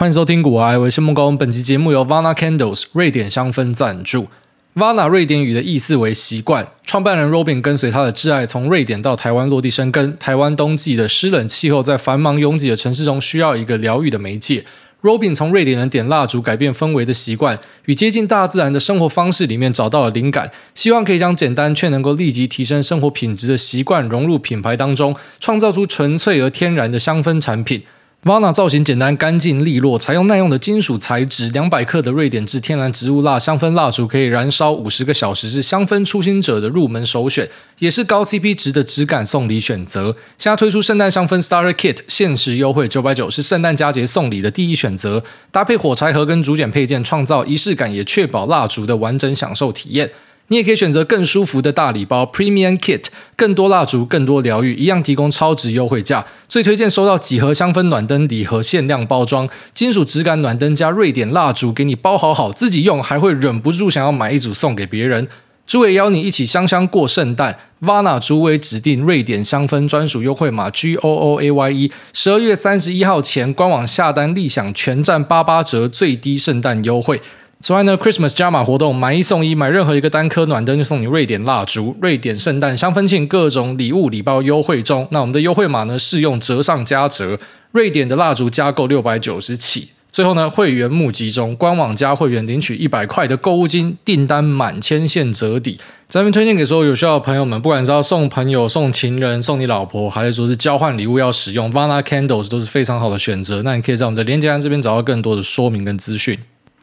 [0.00, 1.36] 欢迎收听股癌，我是孟工。
[1.36, 4.28] 本期节目由 Vana Candles 瑞典香氛赞助。
[4.74, 6.66] Vana 瑞典语的意思为习惯。
[6.86, 10.16] 创办人 Robin 跟随他的挚爱从瑞典到台湾落地生根。
[10.16, 14.64] 台湾冬季的湿冷气候，在繁忙拥挤的城市中需要一个疗愈的媒介。
[15.02, 27.82] Robin 从瑞典人点蜡烛改变氛围的习惯，与接近大自然的生活方式里面找到了灵感，希望可以将简单却能够立即提升生活品质的习惯融入品牌当中，创造出纯粹而天然的香氛产品。
[28.22, 40.14] Vana 造型简单、干净利落，采用耐用的金属材质，两百克的瑞典制天然植物蜡香氛蜡烛可以燃烧五十个小时，是香氛初心者的入门首选，也是高 CP 值的质感送礼选择。
[40.36, 45.24] 现在推出圣诞香氛 Starter Kit，限时优惠九百九，是圣诞佳节送礼的第一选择。
[45.50, 50.10] 搭配火柴盒跟竹简配件，创造仪式感，也确保蜡烛的完整享受体验。
[50.50, 53.04] 你也可以选择更舒服的大礼包 Premium Kit，
[53.36, 56.26] 更多蜡烛，更多疗愈，一样提供超值优惠价。
[56.48, 65.28] 最推荐收到几盒香氛暖灯礼盒，限量包装，金属质感暖灯加瑞典蜡烛，给你包好好，自己用还会忍不住想要买一组送给别人。
[65.68, 77.22] 诸位邀你一起香香过圣诞，Vana 诸位指定瑞典香氛专属优惠码 G O O A Y E，十二月三十一号前官网下单立享全站八八折最低圣诞优惠。
[77.62, 85.06] 此外呢，Christmas 加码活动，买一送一，买任何一个单颗暖灯就送你瑞典蜡烛、瑞典圣诞香氛庆，各种礼物礼包优惠中。
[85.10, 87.38] 那我们的优惠码呢，适用折上加折，
[87.72, 89.90] 瑞典的蜡烛加购六百九十起。
[90.10, 95.78] 最后呢，会员募集中，官网加会员领取一百块的购物金，订单满千现折抵。
[96.08, 103.60] 咱们推荐给所有有需要的朋友们，不管是要送朋友、送情人、送你老婆，还是说是交换礼物要使用，Vana Candles 都是非常好的选择。
[103.62, 106.38] 那你可以在我们的链接栏这边找到更多的说明跟资讯。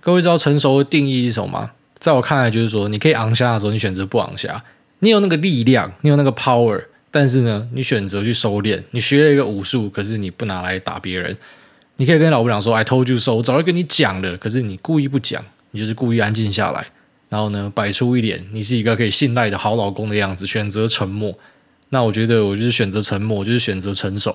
[0.07, 1.71] 各位知道成熟的定义是什么吗？
[1.99, 4.63] 在我看来，就是说，你可以昂下的时候，你选择不昂下；
[4.99, 8.81] 你有那个力量，你有那个 power，但是呢，你选择去收敛。
[8.91, 11.35] 你学了一个武术，可是你不拿来打别人。
[11.97, 16.87] 你可以跟老婆讲说：“I told you so。”我早就跟你讲了，可是你故意不讲，你就是故意安静下来，
[17.27, 21.37] 然后呢，摆出一点你是一个可以信赖的好老公的样子，选择沉默。
[21.89, 24.33] 那我觉得，我就是选择沉默，就是选择成熟。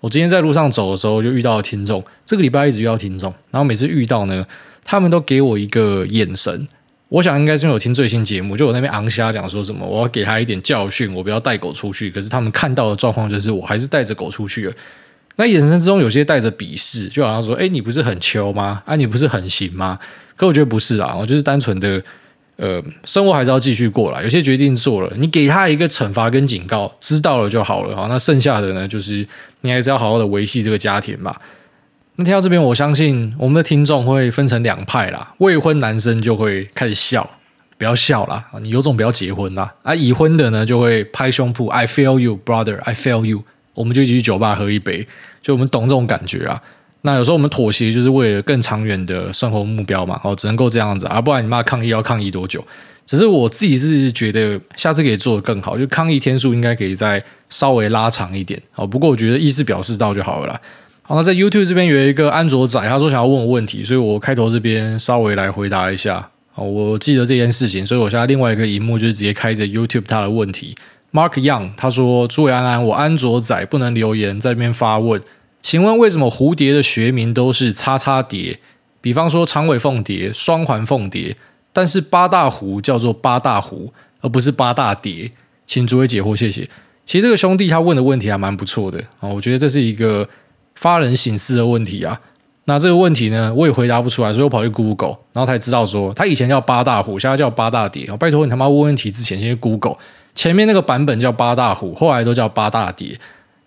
[0.00, 2.02] 我今天在路上走的时候，就遇到了听众。
[2.24, 4.46] 这个礼拜一直遇到听众，然后每次遇到呢。
[4.84, 6.66] 他们都给我一个眼神，
[7.08, 12.10] 我想应该是因为我听最新节目，就我那边昂虾讲说什么，我要给他一点教训，我不要带狗出去。
[12.10, 14.72] 可是他们看到的状况就是，我还是带着狗出去了。
[15.36, 18.82] 那眼神之中有些带着鄙视，就好像说：“哎，你不是很秋吗？
[18.84, 19.98] 啊，你不是很行吗？”
[20.36, 22.02] 可我觉得不是啦，我就是单纯的，
[22.56, 24.22] 呃，生活还是要继续过来。
[24.22, 27.96] 有些决定做了，你给他一个惩罚跟警告，知道了就好了。
[27.96, 29.26] 好，那剩下的呢，就是
[29.62, 31.40] 你还是要好好的维系这个家庭吧。
[32.20, 35.32] 那听到这边，我相信我们的听众会分成两派啦。
[35.38, 37.26] 未婚男生就会开始笑，
[37.78, 39.72] 不要笑啦，你有种不要结婚啦。
[39.82, 43.42] 啊，已婚的呢就会拍胸脯，I feel you, brother, I feel you。
[43.72, 45.08] 我们就一起去酒吧喝一杯，
[45.40, 46.60] 就我们懂这种感觉啊。
[47.00, 50.20] 那有时候我们妥协，就是为了更长远的生活目标嘛。
[50.22, 52.62] 哦，只能够这样子啊，不然你妈抗议要抗议多久？
[53.06, 58.60] 只是我自己是觉得下次可以做得更好，就抗议天数应该可以再稍微拉长一点。
[58.74, 60.60] 哦，不过我觉得意思表示到就好了啦。
[61.10, 66.30] 好，那在 YouTube 这边有一个安卓仔，他说想要问我问题，所以我开头这边稍微来回答一下。
[66.52, 70.76] 好，我记得这件事情，所以我现在另外一个荧幕就是直接开着 YouTube 他的问题。
[71.10, 75.20] Mark Young 他说：“诸位安安，我安卓仔不能留言，在这边发问，
[75.60, 78.60] 请问为什么蝴蝶的学名都是叉叉蝶？
[79.00, 81.36] 比方说长尾凤蝶、双环凤蝶，
[81.72, 85.32] 但是八大湖叫做八大湖，而不是八大蝶？
[85.66, 86.70] 请诸位解惑，谢谢。
[87.04, 90.28] 其实这个兄弟他问的问题还蛮不错的啊，我觉得这是一个。”
[90.80, 92.18] 发人省思的问题啊，
[92.64, 98.06] 那这个问题呢，我也回答不出来，所以我跑去 Google，然后才知道说，他以前叫八大湖，现在叫八大蝶。
[98.18, 99.96] 拜托你他妈问问题之前先 Google，
[100.34, 103.20] 前面那个版本叫八大湖，后来都叫八大蝶。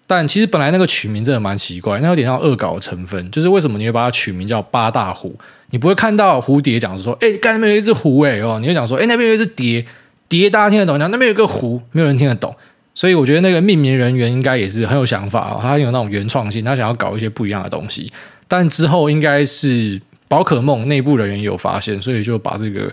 [0.08, 5.36] 但其实本来那个取名真的蛮奇怪，那有点像恶搞的成分，就是为什么你会把它取名叫八大湖？
[5.70, 9.86] 你不会看到蝴蝶讲说，哎，刚才那边有一只湖，哎哦，你会讲说，哎，那边有一只蝶，
[10.28, 12.56] 蝶大家听得懂，讲那边有一个湖，没有人听得懂。
[12.96, 18.12] 所以我觉得那个命名人员应该也是很有想法，他有那种原创性，他想要搞一些不一样的东西。
[18.48, 22.92] 但之后应该是宝可梦内部人员有发现，所以就把这个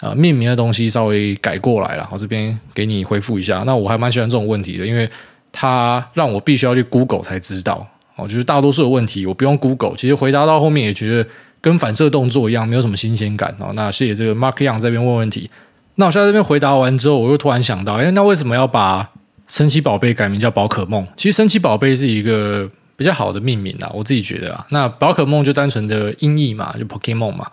[0.00, 2.08] 呃命名的东西稍微改过来了。
[2.10, 3.62] 我这边给你回复一下。
[3.64, 5.08] 那我还蛮喜欢这种问题的，因为
[5.52, 7.86] 他让我必须要去 Google 才知道。
[8.16, 11.28] 哦，就是大多数的问题我不用 Google，其实回答到后面也觉得
[11.60, 13.70] 跟反射动作一样，没有什么新鲜感哦。
[13.76, 15.48] 那谢谢这个 Mark Young 这边问问题。
[15.94, 19.08] 那我现在这边回答完之后，我又突然想到，哎，那为什么要把
[19.48, 24.66] 神奇宝贝改名叫宝可梦，其实神奇宝贝是一个比较好的命名啦，我自己觉得啊。
[24.70, 27.50] 那宝可梦就单纯的音译嘛，就 Pokemon 嘛，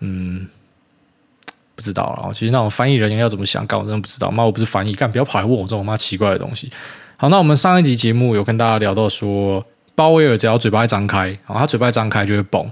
[0.00, 0.48] 嗯，
[1.74, 2.32] 不知道了。
[2.32, 4.30] 其实那种翻译人员要怎么想，干我真的不知道。
[4.30, 6.70] 妈，我不是翻译，干不要跑来问我这种妈奇怪的东西。
[7.18, 12.70] 好，那我们上一集节目有跟大家聊到说，鲍威尔只要嘴巴一张开，然后他嘴巴一张开就会蹦。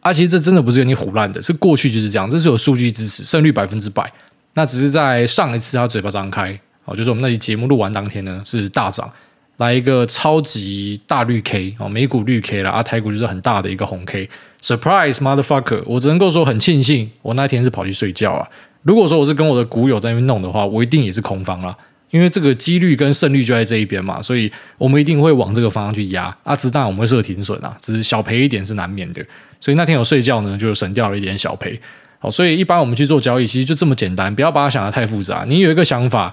[0.00, 4.10] 啊，其实这真的不是跟你唬烂的，是过去就是这样，这是有数据支持，胜率百分之百。
[4.54, 9.12] 那只是在上一次他嘴巴张开，哦，就是我们那期节目录完当天呢是大涨，
[9.58, 18.48] 来一个超级大绿 K 哦，美股绿 K 了啊，台股就是很大的一个红 K，surprise motherfucker，我只能够说很庆幸我那天是跑去睡觉啊。
[18.82, 21.76] 如果说我是跟我的股友在那边弄的话，我一定也是空方啦。
[22.10, 26.34] 因为这个几率跟胜率就在这一边嘛，所以我们一定会往这个方向去压。
[26.44, 29.20] 啊，只当然我们会设停损啊，只是小赔一点是难免的。
[29.58, 31.78] 所以那天我睡觉呢，就省掉了一点小赔。
[32.20, 35.44] 好，所以一般我们去做交易，其实就这么简单，不要把它想得太复杂。
[35.48, 36.32] 你有一个想法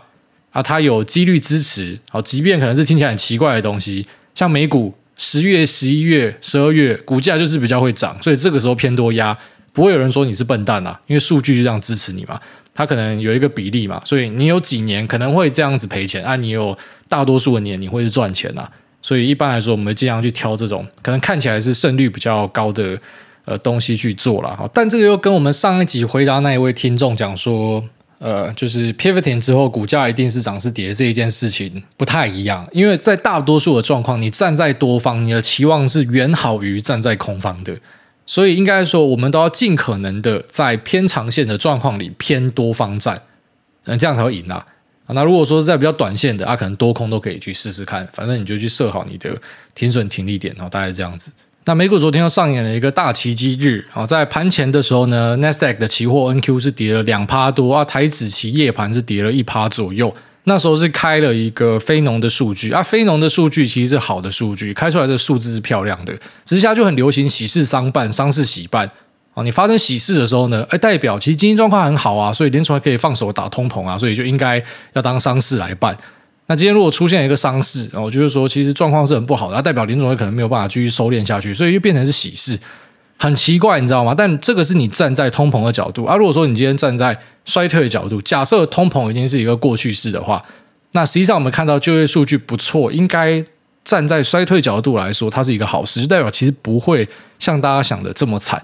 [0.54, 9.38] 啊，它有几率支持，好，即便可能是听起来很奇怪的东西，像美股十月、十一月、十二月股价就是比较会涨，所以这个时候偏多压。
[9.74, 12.40] 不会有人说你是笨蛋啊，因为数据就这样支持你嘛。
[12.76, 16.78] 它可能有一个比例嘛，所以你有几年可能会这样子赔钱啊，你有
[17.10, 18.70] 大多数的年你会是赚钱啊。
[19.02, 23.00] 所以一般来说，我们尽量去挑这种可能看起来是胜率比较高的
[23.46, 24.70] 呃东西去做了。
[24.72, 27.84] 但这个又跟我们上一集回答那一位听众讲说，
[28.24, 37.78] 呃，就是 pivoting 之后股价一定是涨是跌这一件事情不太一样，因为在大多数的状况，你站在多方，你的期望是远好于站在空方的。
[38.26, 43.22] 所以应该说，我们都要尽可能的在偏长线的状况里偏多方站，
[43.84, 44.66] 嗯，这样才会赢啊。
[45.08, 49.30] 那如果说是在比较短线的，啊，可能多空都可以去试试看，反正你就去设好你的
[49.76, 51.30] 停损停利点，然后大概这样子。
[51.66, 60.14] 那美股昨天又上演了一个大奇迹日啊，在盘前的时候呢，Nasdaq 的期货 NQ 是跌了两趴多啊，台指期夜盘是跌了一趴左右。
[60.44, 66.14] 那时候是开了一个非农的数据啊，非农的数据其实是好的数据，开出来的数字是漂亮的。
[66.44, 68.92] 直下就很流行喜事商办，丧事喜办
[69.34, 69.42] 啊。
[69.42, 74.62] 你发生喜事的时候呢，哎，代表其实经济状况很好啊，所以联储还可以放手打通膨啊，所以就应该
[74.92, 75.98] 要当丧事来办。
[76.48, 82.60] 那今天如果出现一个丧事，我就是说其实状况是很不好的，代表联储可能没有办法继续收敛下去，所以就变成是喜事。
[83.18, 84.14] 很奇怪，你知道吗？
[84.14, 86.16] 但这个是你站在通膨的角度啊。
[86.18, 90.44] 如果说你今天站在衰退的角度，假设通膨已经是一个过去式的话，
[90.92, 93.42] 那实际上我们看到就业数据不错，应该
[93.86, 97.08] 站在衰退角度来说，它是一个好事，就代表其实不会
[97.40, 98.62] 像大家想的这么惨。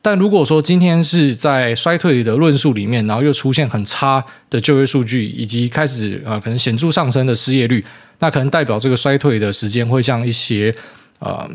[0.00, 7.84] 但如果说今天是在衰退的论述里面，然后又出现很差的就业数据，以及开始呃可能显著上升的失业率，
[8.18, 10.74] 那可能代表这个衰退的时间会像一些
[11.18, 11.50] 呃。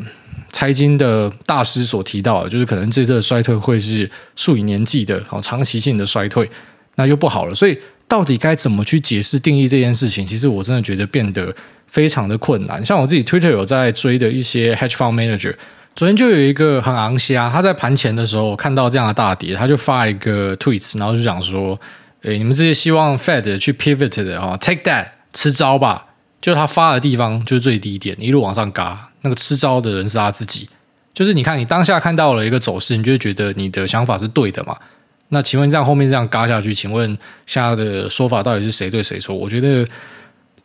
[0.50, 6.48] 财经的大师所提到的，就是可能这次的衰退会是数以年计的，好长期性的衰退，
[6.94, 7.54] 那就不好了。
[7.54, 7.76] 所以，
[8.06, 10.24] 到底该怎么去解释定义这件事情？
[10.24, 11.52] 其实我真的觉得变得
[11.88, 12.84] 非常的困难。
[12.86, 15.54] 像我自己 Twitter 有在追的一些 Hedge Fund Manager，
[15.94, 21.80] 昨天就有一个很昂虾，他在盘前的时候看到这样的大跌，他就发一个 tweets，然后就讲说
[22.22, 26.06] ：“诶，你们这些希望 Fed 去 pivot 的啊，take that 吃招吧。”
[26.42, 29.12] 就他发的地方就是最低点，一路往上嘎。
[29.22, 30.68] 那个吃招的人是他自己，
[31.14, 34.76] 就是你看，你当下看到了一个走势，你就觉得你的想法是对的嘛？
[35.28, 39.34] 那请问这样后面这样嘎下去，请问现在的说法到底是谁对谁错？
[39.34, 39.86] 我觉得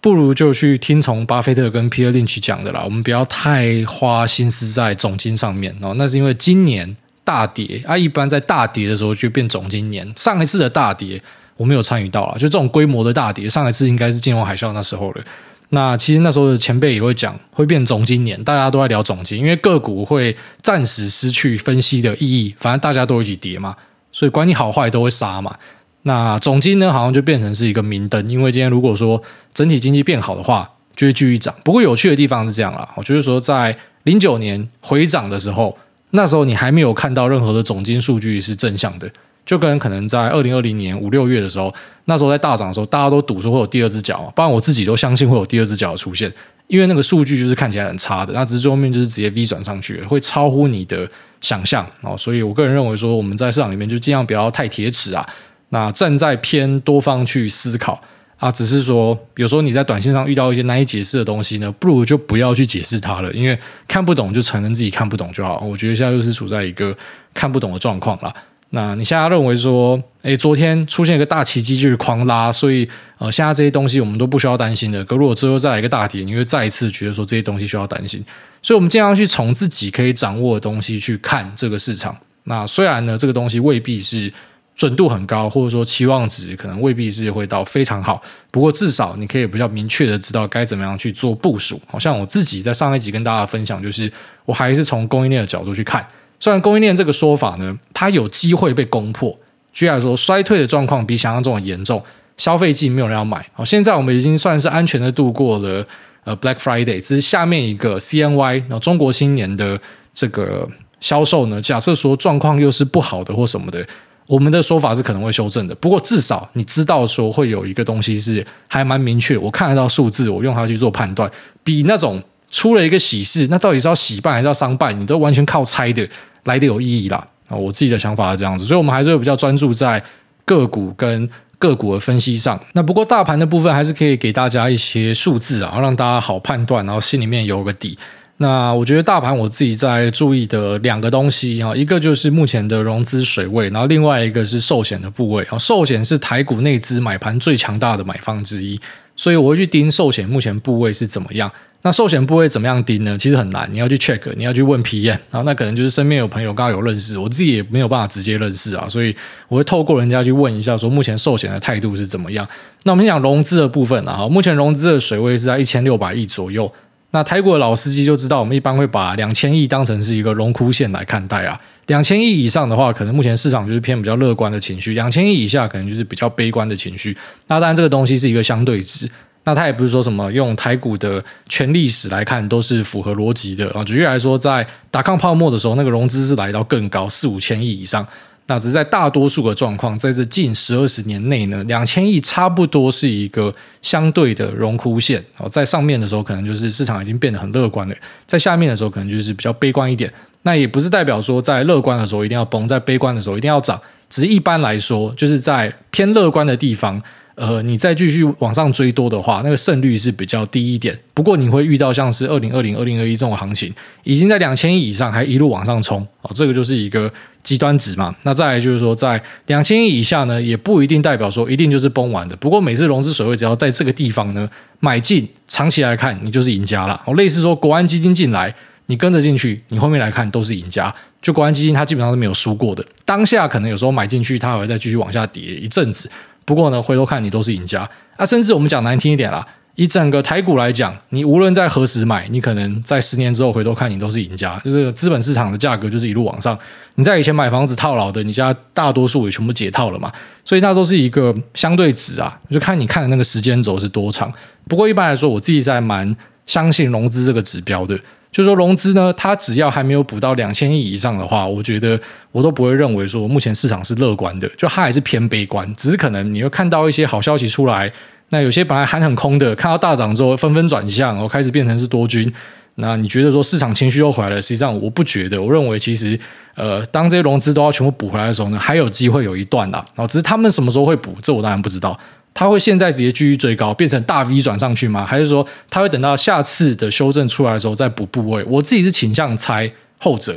[0.01, 2.81] 不如就去听从巴菲特跟皮尔林奇讲的啦。
[2.83, 5.93] 我们不要太花心思在总金上面哦。
[5.97, 10.09] 那是因为今年大跌啊，一般在大跌的时候就变总金年。
[10.15, 11.21] 上一次的大跌
[11.57, 15.23] 我没有参与到啦，就这种规模的大跌，上一次应该是金融海啸那时候了。
[15.71, 23.75] 那其实那时候的前辈也会讲，会变总金年，大家都在聊总金，因为个股会暂时失去分析的意义，反正大家都一起跌嘛，
[24.11, 25.55] 所以管你好坏都会杀嘛。
[26.03, 29.21] 那总金呢，好像就变成是一个明灯，因为今天如果说
[29.53, 31.53] 整体经济变好的话，就会继续涨。
[31.63, 35.77] 不过有趣的地方是这样啦，我就是说在零九年回涨的时候，
[36.11, 39.09] 那时候你还没有看到任何的总金数据是正向的。
[39.45, 41.73] 就跟可能在二零二零年五六月的时候，
[42.05, 46.31] 那时候在大涨的时候，大家都赌说会有第二只脚，不然我自己都相信会有第二只脚的出现，
[46.67, 51.09] 因为那个数据就是看起来很差的，那只是最后面就是直接 V 转上去，会超乎你的
[51.41, 52.15] 想象哦。
[52.15, 55.27] 所以我个人认为说，我们在市场里面就尽量不要太铁齿啊，
[55.69, 58.01] 那站在偏多方去思考
[58.37, 63.57] 啊，只是说有时候你在短线上遇到一些难以解释的东西呢，不如就不要去解释它了，因为
[63.87, 65.59] 看不懂就承认自己看不懂就好。
[65.59, 66.95] 我觉得现在就是处在一个
[67.33, 68.33] 看不懂的状况了。
[68.71, 75.03] 那你现在认为说，诶，昨天出现一个大奇迹就是狂拉，所以呃，现在这些东西我们都不需要担心的。
[75.05, 78.23] 可如果之后再来一个大跌，你会再一次觉得说这些东西需要担心。
[78.61, 82.15] 所以，我们尽量去从自己可以掌握的东西去看这个市场。
[82.43, 84.31] 那虽然呢，这个东西未必是
[84.79, 91.81] 准度很高，或者说期望值可能未必是会到非常好，不过至少你可以比较明确的知道该怎么样去做部署。
[91.85, 94.09] 好像我自己在上一集跟大家分享，就是
[94.45, 96.07] 我还是从供应链的角度去看。
[96.39, 99.37] 虽然供应链这个说法呢，它有机会被攻破。
[99.73, 102.01] 居然说衰退的状况比想象中的严重，
[102.37, 103.45] 消费季没有人要买。
[103.51, 105.85] 好，现在我们已经算是安全的度过了
[106.23, 109.77] 呃 Black Friday，只是下面一个 CNY，然后中国新年的
[110.13, 110.65] 这个
[111.01, 113.85] 销售呢，假设说状况又是不好的或什么的，
[114.29, 115.73] 我们的说法是可能会修正的。
[115.73, 121.29] 不过至少你知道说会有一个东西是还蛮明确，我看得到数字，我用它去做判断，
[121.63, 122.21] 比那种
[122.51, 126.07] 出了一个喜事，那到底是要喜办还是要丧办，你都完全靠猜的
[126.43, 127.17] 来得有意义啦。
[127.47, 130.03] 啊，我自己的想法是这样子，所以我们还是会比较专注在
[130.45, 132.59] 个股跟个股的分析上。
[132.73, 137.97] 那不过大盘的部分还是可以给大家一些数字啊，让大家好判断，然后心里面有个底。
[138.41, 145.57] 那我觉得大盘我自己在注意的两个东西哈，一个就是目前的融资水位，然后另外一个是寿险的部位啊。
[145.57, 148.79] 寿险是台股内资买盘最强大的买方之一，
[149.13, 151.51] 所以我会去盯寿险目前部位是怎么样。
[151.81, 153.17] 那寿险部位怎么样盯呢？
[153.17, 159.13] 其实很难，你要去 check，你要去问 PM，然后那可能就是身边有朋友刚好有认识，我自己也没有办法直接认识啊，所以
[159.49, 162.47] 我会透过人家去问一下，说目前寿险的态度是怎么样。
[162.83, 166.71] 那我们讲融资的部分啊，目前融资的水位是在一千六百亿左右。
[167.11, 171.59] 那台股的老司机就知道，我们一般会把两千亿当成是一个荣枯线来看待啊。
[171.87, 177.17] 两千亿以上的话，可能目前市场就是偏比较乐观的情绪；两千亿以下，可能就是比较悲观的情绪。
[177.47, 179.09] 那当然，这个东西是一个相对值。
[179.45, 183.83] 那它也不是说什么用台股的全历史来看都是符合逻辑的啊。
[183.83, 188.05] 举例来说，在达康泡沫的时候，那个融资是来到更高四五千亿以上。
[188.49, 193.53] 那只是在大多数的状况，在这近十二十年内呢，两千亿差不多是一个
[193.83, 195.23] 相对的荣枯线。
[195.37, 197.93] 哦，在上面的时候，可能就是市场已经变得很乐观了；
[198.25, 200.11] 在下面的时候，可能就是比较悲观一点。
[200.41, 203.79] 那也不是代表说在乐观的时候一定要崩，在悲观的时候一定要涨。
[204.09, 206.99] 只是一般来说，就是在偏乐观的地方。
[207.39, 210.99] 呃，你再继续往上追多的话，那个胜率是比较低一点。
[211.13, 217.09] 不过你会遇到像是二零二零、二零二一这种行情，已经在两千亿以上，还一路往上冲哦，这个就是一个
[217.41, 218.13] 极端值嘛。
[218.23, 222.35] 那再来就是说，在两千亿以下呢，也不一定代表说一定就是崩完的。
[222.35, 224.49] 不过每次融资水位只要在这个地方呢
[224.81, 227.01] 买进，长期来看你就是赢家了。
[227.05, 228.53] 哦，类似说国安基金进来，
[228.87, 230.93] 你跟着进去，你后面来看都是赢家。
[231.21, 232.85] 就国安基金它基本上是没有输过的。
[233.03, 236.09] 当下可能有时候买进去，它还会再继续往下跌一阵子。
[236.49, 237.87] 不过呢，回头看你都是赢家
[238.17, 238.25] 啊！
[238.25, 244.59] 甚至我们讲难听一点啦，以整个台股来讲，你无论在何时买，你可能在十年之后回头看你都是赢家。
[244.65, 246.57] 就是资本市场的价格就是一路往上。
[246.95, 250.11] 你在以前买房子套牢的，你家大多数也全部解套了嘛，
[250.43, 254.33] 所以那都是一个相对值啊，就看你看的那个时间轴是多长。
[254.67, 257.99] 不过一般来说，我自己在蛮相信融资这个指标的。
[258.31, 261.99] 就是说融资呢，它只要还没有补到两千亿以上的话，我觉得
[262.31, 265.73] 我都不会认为说目前市场是乐观的，就它还是偏悲观。
[265.75, 267.91] 只是可能你会看到一些好消息出来，
[268.29, 272.31] 那有些本来还很空的，看到大涨之后纷纷转向，然后开始变成是多军。
[272.75, 274.41] 那你觉得说市场情绪又回来了？
[274.41, 276.17] 实际上我不觉得，我认为其实
[276.55, 279.83] 呃，当这些融资都要全部补回来的时候呢，还有机会有一段啦。
[279.95, 281.99] 然后只是他们什么时候会补，这我当然不知道。
[282.39, 285.05] 它会现在直接继续追高，变成大 V 转上去吗？
[285.05, 288.41] 还是说它会等到下次的修正出来的时候再补部位？
[288.45, 290.33] 我自己是倾向猜后者。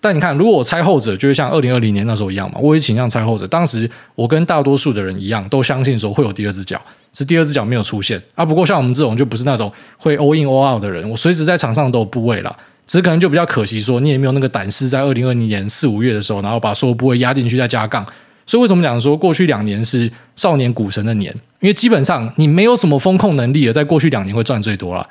[0.00, 2.58] 但你看，如果我猜后者，就会像二零二零年那时候一样嘛。
[2.62, 3.46] 我也倾向猜后者。
[3.46, 6.80] 当时我跟大多数的人一样，都相信说会有第二只脚，
[7.12, 8.42] 是第二只脚没有出现啊。
[8.42, 12.56] 不过像我们这种就不是那种会 all in all out 的人，我随时在场上都有部位了。
[12.86, 18.06] 只是可能就比较可惜，说你也没有那个胆识，在二零二零年四五月的时候，然后把所有部位压进去再加杠。
[18.46, 21.34] 所以为什么讲说过去两年是少年股神的年？
[21.60, 25.08] 因为基本上你没有什么风控能力的，在过去两年会赚最多了。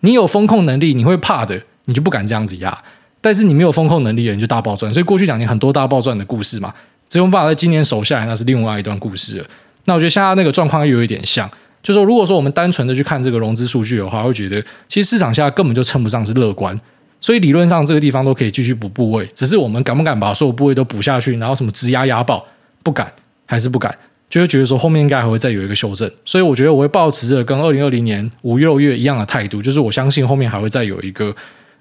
[0.00, 2.76] 你有风控能力，你会怕的，你就不敢这样子压。
[3.22, 4.92] 但是你没有风控能力的，你就大爆赚。
[4.92, 6.74] 所以过去两年很多大爆赚的故事嘛，
[7.08, 9.46] 只有办法在今年守下来，那是另外一段故事了。
[9.86, 11.50] 那我觉得现在那个状况又有一点像，
[11.82, 16.78] 就说如果说我们单纯的去看这个融资数据的话，会觉得其实市场现在根本就称不上是乐观。
[17.18, 22.44] 所以理论上这个地方都可以继续补部位，只是我们敢不敢把所有部位都补下去，然后什么直压压爆？
[22.84, 23.12] 不敢，
[23.46, 23.92] 还是不敢，
[24.30, 31.34] 就会觉得说后面应该还会再有一个修正，所以我觉得我会保持着跟二零二零年五六月一样的态度，就是我相信后面还会再有一个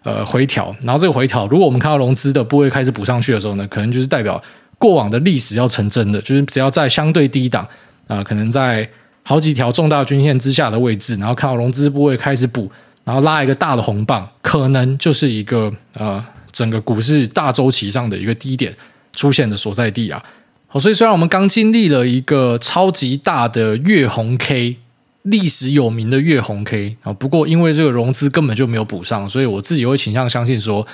[0.03, 4.41] 呃回调，然后这个回调，如果我们看到融资的部位开始补上去的时候呢，可能就是代表
[4.79, 7.67] 过往的历史要成真的，就是只要在相对低档
[8.07, 8.88] 啊、可能在
[9.24, 12.69] 好几条重大均线之下的位置，然后看到融资部位开始补，
[13.05, 18.75] 然后拉一个大的红棒，可能就是一个呃整个股市大周期上的一个低点
[19.13, 20.22] 出现的所在地啊。
[20.80, 24.77] 所以虽然我们刚经历了一个超级大的月红 K，
[25.22, 30.86] 历史有名的月红 K 啊，不过因为这个融资根本就没有补上，所以我自己会倾向相信说，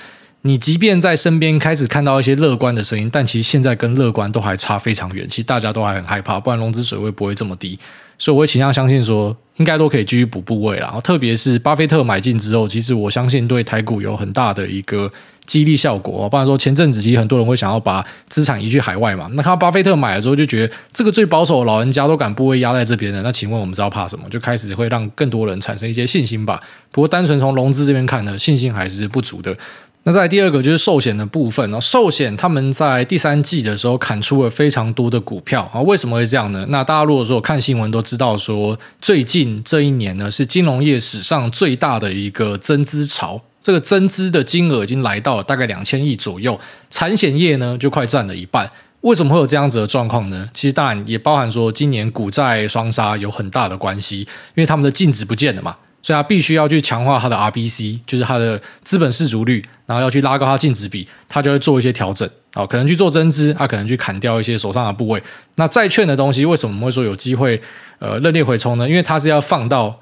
[0.41, 7.79] 你即便在身边开始看到一些乐观的声音，但其实现在跟乐观都还差非常远，其实大家都还很害怕，不然融资水位不会这么低。
[8.19, 10.81] 所以我会倾向相信说，应该都可以继续补部位了。
[10.81, 15.11] 然后特别是巴菲特买进之后，其实我相信对台股有很大的一个。
[15.45, 19.27] 激励效果，不然说前阵子其实很多人会想要把资产移去海外嘛。
[19.33, 24.29] 那看到巴菲特买的时候，就觉得这个最保守的老人家都敢部位压在这边的，那请问我们知道怕什么？
[24.29, 26.61] 就开始会让更多人产生一些信心吧。
[26.91, 29.57] 不过单纯从融资这边看呢，信心还是不足的。
[30.03, 36.65] 那再来第二个就是寿险的部分哦，寿险他们在第三季的时候砍出了非常多的股票啊，为什么会这样呢？
[36.69, 48.71] 那大家如果说看新闻都知道说，最近这一年呢是金融业史上最大的一个增资潮，这个增资的金额已经来到了大概两千亿左右，产险业呢就快占了一半。
[49.01, 50.49] 为什么会有这样子的状况呢？
[50.53, 55.75] 其实当然也包含说今年股债双杀有很大的关系，因为他们的净值不见了嘛。
[56.01, 65.21] 所以他必须要去强化他的 RBC，就是他的资本市足率，然后要去拉高他净值比，他就会做一些调整啊，可能去做增资，他可能去砍掉一些手上的部位。
[65.55, 67.61] 那债券的东西为什么会说有机会
[67.99, 68.87] 呃热烈回冲呢？
[68.87, 69.99] 因为它是要放到。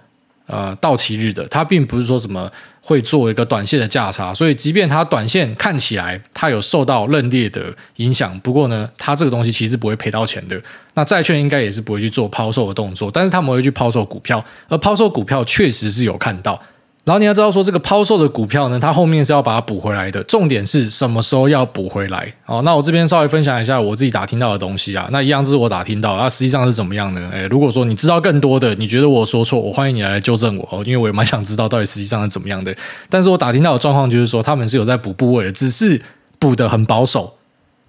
[0.47, 2.49] 呃，到期日的，它并不是说什么
[2.81, 10.59] 会做一个短线的价差，所以即便它短线看起来它有受到认列的影响，不过呢，它这个东西其实不会赔到钱的。
[10.93, 16.59] 那债券应该也是不会去做抛售的动作，但是他们会去抛售股票，而抛售股票确实是有看到。
[17.07, 20.21] 然后你要知道说，这个抛售的股票呢，它后面是要把它补回来的。
[20.23, 22.33] 重点是什么时候要补回来？
[22.45, 25.07] 哦，那我这边稍微分享一下我自己打听到的东西啊。
[25.09, 27.29] 那一样是我打听到，那实际上是怎么样呢？
[27.31, 32.75] 诶，如果说你知道更多的，你觉得我说错，我欢迎你来纠正我哦，因为我也蛮想知道到底实际上是怎么样的。
[33.09, 36.01] 但是我打听到的状况就是说，他们是有在补部位的，只是
[36.37, 37.35] 补得很保守，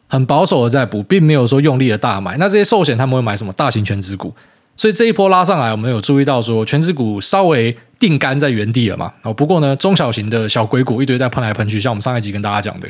[0.06, 2.36] 很保守的在补，并没有说用力的大买。
[2.36, 3.52] 那这些寿险他们会买什么？
[3.54, 4.32] 大型全值股。
[4.78, 9.12] 所以这一波拉上来，我们有注意到说，权值股稍微定杆在原地了嘛。
[9.22, 12.88] 哦，不过呢，中小型的小鬼股一堆在喷来喷去，像我们上一集跟大家讲的，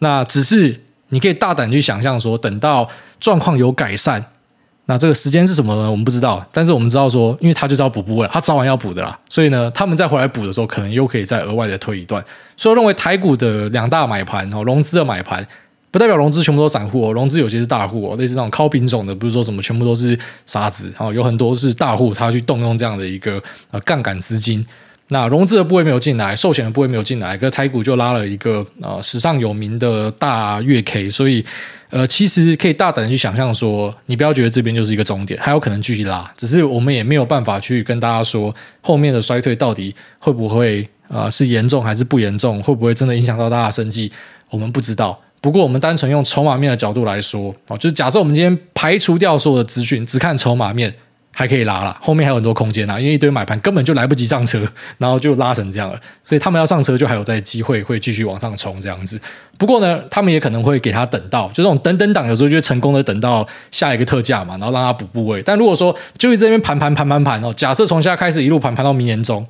[0.00, 2.88] 那只是你可以大胆去想象说，等到
[3.20, 4.24] 状况有改善，
[4.86, 5.88] 那这个时间是什么呢？
[5.88, 9.16] 我们不知道，但是我们知道说，因为他就是要补部位，他早晚要补的啦。
[9.28, 12.20] 所以呢，他们再回来补的时候，可能又可以再额外的推一段。
[12.56, 15.46] 所以我认为台股的两大买盘哦，融资的买盘。
[15.90, 24.66] 不代表融资全部都散户哦，融资有些是大户哦，类似那种靠品种的，不是说什么全部都是沙子哦，有很多是大户，他去动用这样的一个呃杠杆资金。
[25.10, 31.42] 那融资的部位没有进来，寿险的部位没有进来，可台股就拉了一个呃史上有名的大月 K，所以
[31.88, 44.12] 呃其实可以大胆的去想象说，你不要觉得这边就是一个终点，还有可能继续拉，只是我们也没有办法去跟大家说后面的衰退到底会不会啊、呃、是严重还是不严重，会不会真的影响到大家生计，
[44.50, 45.18] 我们不知道。
[45.40, 50.92] 不过，我们单纯用筹码面的角度来说，哦，就是假设我们今天排除掉所有的资讯，只看筹码面，
[51.30, 54.60] 还可以拉了，后面还有很多空间啊，因为一堆买盘根本就来不及上车，
[54.98, 59.20] 然后就拉成这样了，所以他们要上车就还有在机会会继续往上冲这样子。
[59.56, 65.40] 不过呢，他们也可能会给他等到，就这种等等档，有时候就会成功的等到下一个特价嘛，然后让他补部位。
[65.42, 69.46] 但如果说就一直在这边盘盘盘盘盘哦，假设从现在开始一路盘盘到明年中，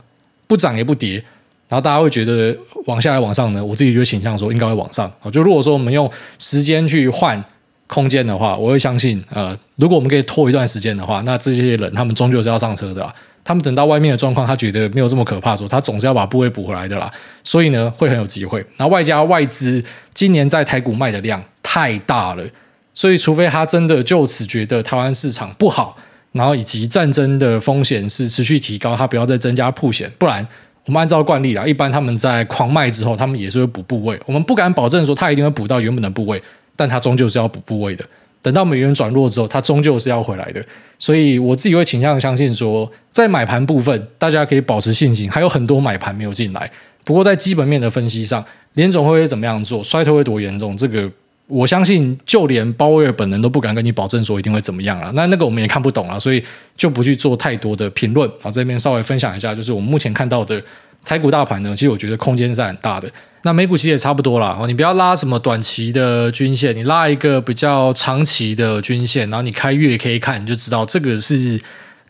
[0.47, 1.25] 不涨也不跌。
[1.69, 5.13] 然后大家会觉得往下来往上呢，我自己就倾向说应该会往上。
[5.31, 7.43] 就如果说我们用时间去换
[7.87, 13.15] 空间的话，我会相信，呃，如果我们可以拖一段时间的话，那这些人他们终究是要上车的啦。
[13.45, 17.11] 他们等到外面的状况，他觉得没有这么可怕，说他总是要把部位补回来的啦。
[17.43, 18.65] 所以呢，会很有机会。
[18.77, 22.45] 然后外加外资今年在台股卖的量太大了，
[22.93, 25.97] 所以除非他真的就此觉得台湾市场不好，
[26.33, 30.47] 然后以及战争的风险是持续提高，他不要再增加铺险，不然。
[30.89, 34.19] 我们按照惯例啦，一般他们在狂卖之后，他们也是会补部位。
[34.25, 36.43] 我们不敢保证说他一定会补到原本的部位，
[36.75, 38.03] 但他终究是要补部位的。
[38.41, 40.65] 等到美元转弱之后，它终究是要回来的。
[40.99, 46.71] 所以我自己会倾向相信说，在买盘部分，大家可以保持信心，还有很多买盘没有进来。
[47.05, 51.11] 不过在基本面的分析上，联总会会怎么样做，衰退会多严重，这个。
[51.49, 55.11] 我相信，就连鲍威尔本人都不敢跟你保证说一定会怎么样了。
[55.13, 56.45] 那那个我们也看不懂了，所以
[56.77, 58.31] 就不去做太多的评论。
[58.41, 60.63] 好，这边稍微分享一下，就是我们目前看到的
[61.07, 63.11] 台股大盘呢，其实我觉得空间是很大的。
[63.45, 64.59] 那美股其实也差不多啦。
[64.61, 71.59] 哦，你不要拉什么短期的均线，你拉一个比较长期的均线，然后你开月 K 看，你就知道这个是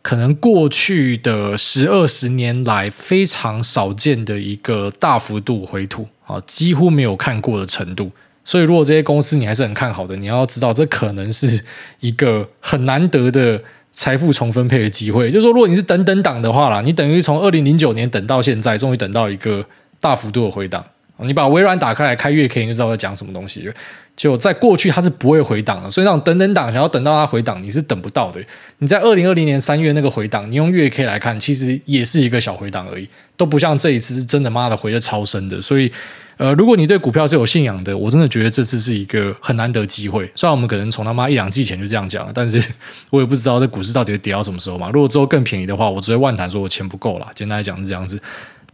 [0.03, 8.11] 可能过去的十二十年来非常少见的一个大幅度回吐啊，几乎没有看过的程度。
[8.49, 11.63] 所以，如果这些公司你还是很看好的，你要知道，这可能是
[12.01, 15.31] 一个很难得的财富重分配的机会。
[15.31, 19.63] 就是说，如果你是等等档的话啦，你等于从二零零九年等到现在，终于等到一个
[20.01, 20.83] 大幅度的回档。
[21.19, 23.71] 你把微软打开来开月 K，你就知道在讲什么东西。
[24.17, 28.43] 就在过去，它是不会回档的，所以那种等等档想要等到它回档，你是等不到的。
[28.79, 33.07] 你在二零二零年三月那个回档，你用月 K 来看，其实也是一个小回档而已，
[33.37, 35.61] 都不像这一次是真的妈的回的超深的。
[35.61, 35.93] 所以。
[36.39, 40.31] 呃，如果你对股票是有信仰的，我真的觉得这次是一个很难得机会。
[40.37, 42.63] 虽然我们可能从他妈一两季前就这样讲了，但是
[43.11, 44.89] 我也不知道这股市到底会跌到什么时候嘛。
[44.93, 47.27] 如果之后更便宜的话，我直接万谈说我钱不够了。
[47.35, 48.21] 简单来讲是这样子。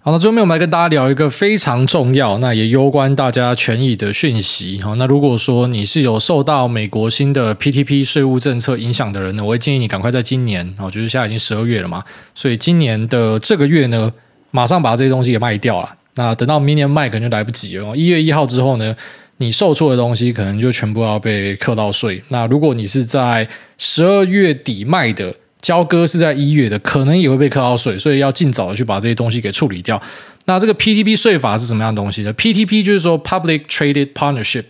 [0.00, 4.83] 好，那最后面我们来跟大家聊一个非常重要，那也攸关大家权益的讯息。
[4.83, 14.12] 好，那如果说你是有受到美国新的 PTP 税务政策影响的人呢，我会建议你赶快在今年，哦，就是现在已经十二月了嘛，所以今年的这个月呢，
[14.50, 15.96] 马上把这些东西给卖掉了。
[16.14, 17.96] 那等到明年卖可能就来不及了。
[17.96, 18.94] 一月一号之后呢，
[19.38, 22.22] 你售出的东西可能就全部要被课到税。
[22.29, 23.48] 那如果你是在
[23.79, 30.00] 十二月底卖的，交割是在一月的，可能也会被课到税，所以要尽早的去把这些东西给处理掉。
[30.44, 34.64] 那这个 PTP 税法是什么样的东西呢？PTP 就是说 Public Traded Partnership，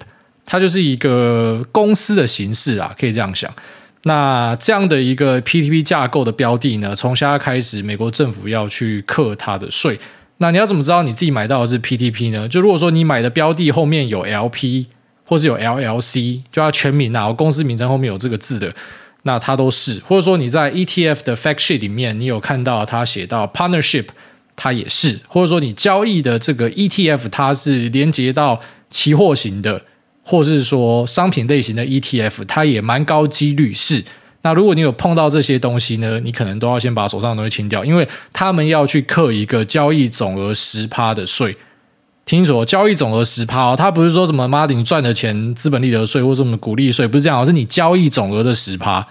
[0.46, 3.52] 它就是一个公司的形式啊，可以这样想。
[4.04, 9.98] 那这样的一个 PTP 架构的标的呢，从现在开始，美国政府要去课它的税。
[10.38, 12.48] 那你要怎么知道你自己买到的是 PTP 呢？
[12.48, 14.86] 就如果说你买的标的后面有 LP
[15.24, 18.74] 或是有 LLC，就要全名啊，公司名称后面有这个字的，
[19.22, 20.00] 那它都是。
[20.06, 24.06] 或者说你在 ETF 的 fact sheet 里面，你有看到它写到 partnership，
[24.56, 25.20] 它也是。
[25.28, 29.82] 或者说你交易的这个 ETF，它是连接到期货型的。
[30.26, 34.02] 或是说商品类型的 ETF，它也蛮高几率是。
[34.44, 41.56] 那如果你有碰到这些东西呢，你可能都要先把手上的东西清掉，因为他们要去刻一个交易总额十趴的税。
[42.26, 49.06] 听说交易总额十趴他，不是说什么马丁赚的钱资本利得税或者什么股利税，不是这样，而是你交易总额的十趴。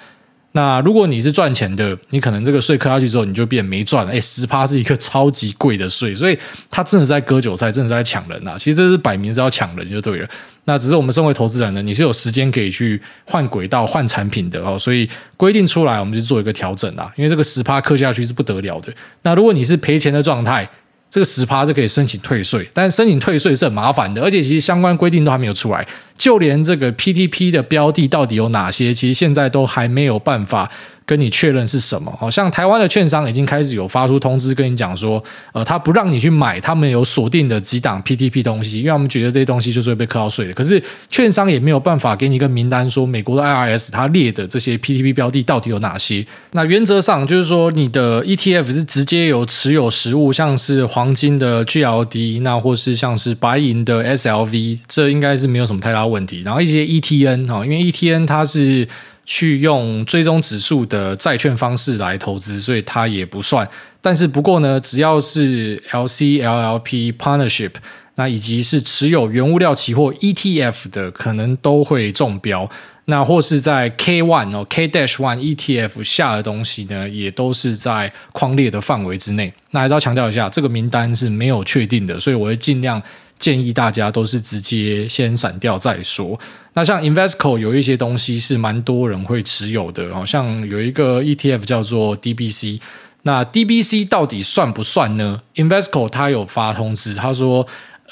[0.55, 4.11] 那如果你是赚钱的，你可能这个税扣下去之后，你就变没赚了。
[4.13, 6.37] 哎，十趴是一个超级贵的税，所以
[6.69, 8.55] 他真的是在割韭菜，真的是在抢人呐。
[8.57, 10.29] 其实这是摆明是要抢人就对了。
[10.65, 14.77] 那只是我们身为投资人呢，你是有时间可以去换轨道、换产品的哦。
[14.77, 17.11] 所以规定出来，我们就做一个调整啦。
[17.17, 18.93] 因为这个十趴课下去是不得了的。
[19.23, 20.69] 那如果你是赔钱的状态，
[21.13, 25.87] 这个十趴是可以申请退税，但申请退税是很麻烦的，而且其实相关规定都还没有出来。
[26.17, 30.71] 就连这个 PDP 的标的到底有哪些，其实现在都还没有办法
[31.05, 32.15] 跟你确认是什么。
[32.19, 40.53] 好像台湾的券商已经开始有发出通知跟你讲说，呃，他不让你去买，他们有锁定的几档 PTP 东西，因为他们觉得这些东西就是会被课到税的。
[40.53, 46.25] 可是券商也没有办法给你一个名单，说美国的 IRS 它列的这些 PTP 标的到底有哪些。
[46.51, 58.87] 那原则上就是说，你的 ETF 是直接有持有实物，像是黄金的 GLD，那或是像是白银的 SLV，这应该是没有什么太大问题，然后一些 ETN 哈，因为 ETN 它是
[59.25, 63.67] 去用追踪指数的债券方式来投资，所以它也不算。
[64.01, 67.71] 但是不过呢，只要是 LC、LLP、Partnership，
[68.15, 72.69] 那以及是持有原物料期货 ETF 的，可能都会中标。
[73.05, 79.53] 那或是在 K One 哦 K Dash One ETF 下的东西呢，也都是在框列的范围之内。
[79.71, 83.01] 那还是要强调一下，这个名单是没有确定的，所以我会尽量。
[83.37, 86.39] 建议大家都是直接先闪掉再说。
[86.73, 92.79] 那像 Investco 有一些东西是蛮多人会持有的，好像有一个 ETF 叫做 DBC。
[93.23, 97.65] 那 DBC 到底算不算呢？Investco 他有发通知，他说，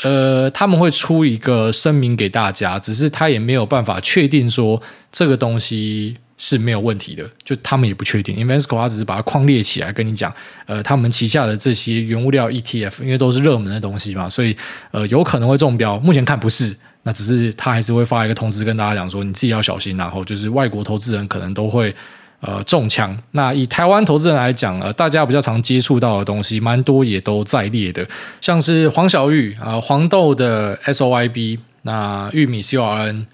[0.03, 4.81] 呃，他们会出一个声明给大家，只是他也没有办法确定说
[5.11, 6.17] 这个东西。
[6.43, 8.35] 是没有问题的，就他们也不确定。
[8.35, 10.33] Invesco 他只是把它框列起来跟你讲，
[10.65, 14.57] 呃，他们旗下的这些原物料 ETF，因为都是热门的东西嘛，所以
[14.89, 15.99] 呃有可能会中标。
[15.99, 19.95] 目前看不是，那只是他还是会发一个通知跟大家讲说，你自己要小心。
[19.95, 21.93] 然后就是外国投资人可能都会
[22.39, 23.15] 呃中枪。
[23.33, 28.03] 那以台湾投资人来讲，呃，大家比较常接触到的东西，蛮多也都在列的，
[28.41, 33.25] 像是黄小玉啊、黄豆的 SOYB，那玉米 CORN。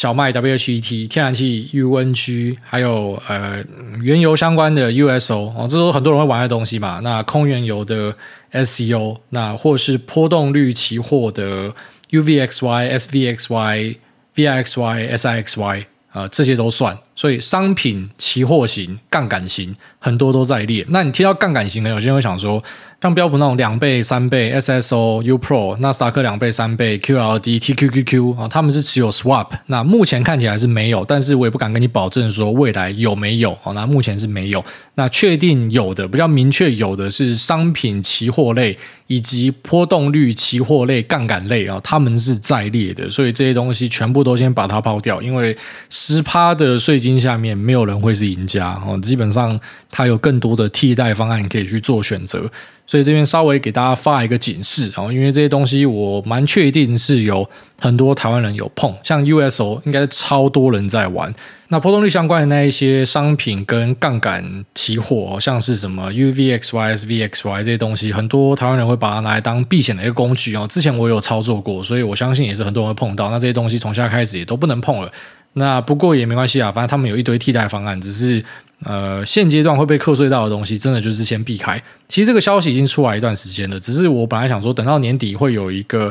[0.00, 3.62] 小麦 WHET、天然气 UNG，还有呃
[4.02, 7.00] 原油相关的 USO 哦，这都很多人会玩的东西嘛。
[7.02, 8.16] 那空原油的
[8.50, 11.70] SCO，那或是波动率期货的
[12.12, 13.96] UVXY、SVXY、
[14.34, 15.84] VIXY、SIXY。
[16.12, 20.82] 啊，这些都算，所以商品期货型、杠杆型很多都在列。
[20.88, 22.64] 那你提到杠杆型呢，有些人会想说，
[23.02, 29.48] 像标普那种两倍、三倍，SSO、UPRO、纳斯达克两倍、三倍，QLD、TQQQ 啊，他们是持有 swap。
[29.66, 33.50] 那目前看起来是没有，但是我也不敢跟你保证说未来有没有。
[33.64, 34.64] 哦，那目前是没有。
[34.94, 38.78] 那确定有的，比较明确有的是商品期货类。
[39.10, 45.56] 以及波动率期货类、杠杆类啊，他们是在列的，所以这些东西全部都先把它抛掉，因为
[45.88, 49.58] 十趴的税金下面没有人会是赢家哦，基本上
[49.90, 52.50] 它有更多的替代方案可以去做选择。
[52.86, 61.32] 所以这边稍微给大家发一个警示哦，因为这些东西我蛮确定是有很多台湾人有碰，像 USO 应该是超多人在玩。
[61.68, 70.66] 那波动率相关的那一些商品跟杠杆期货，像是什么 UVXY、SVXY 这些东西，很多台湾人会把它拿来当避险的一个工具哦。
[70.68, 73.30] 之前我有操作过，所以我相信也是很多人会碰到。
[73.30, 75.12] 那这些东西从现在开始也都不能碰了。
[75.54, 78.44] 那不过也没关系啊，反正他们有一堆替代方案，只是。
[78.82, 81.78] 呃，现阶段会被课税到的东西，真的就是先避开。
[82.08, 86.10] 其实这个消息已经出来一段时间了，只是我本来想说，等到年底会有一个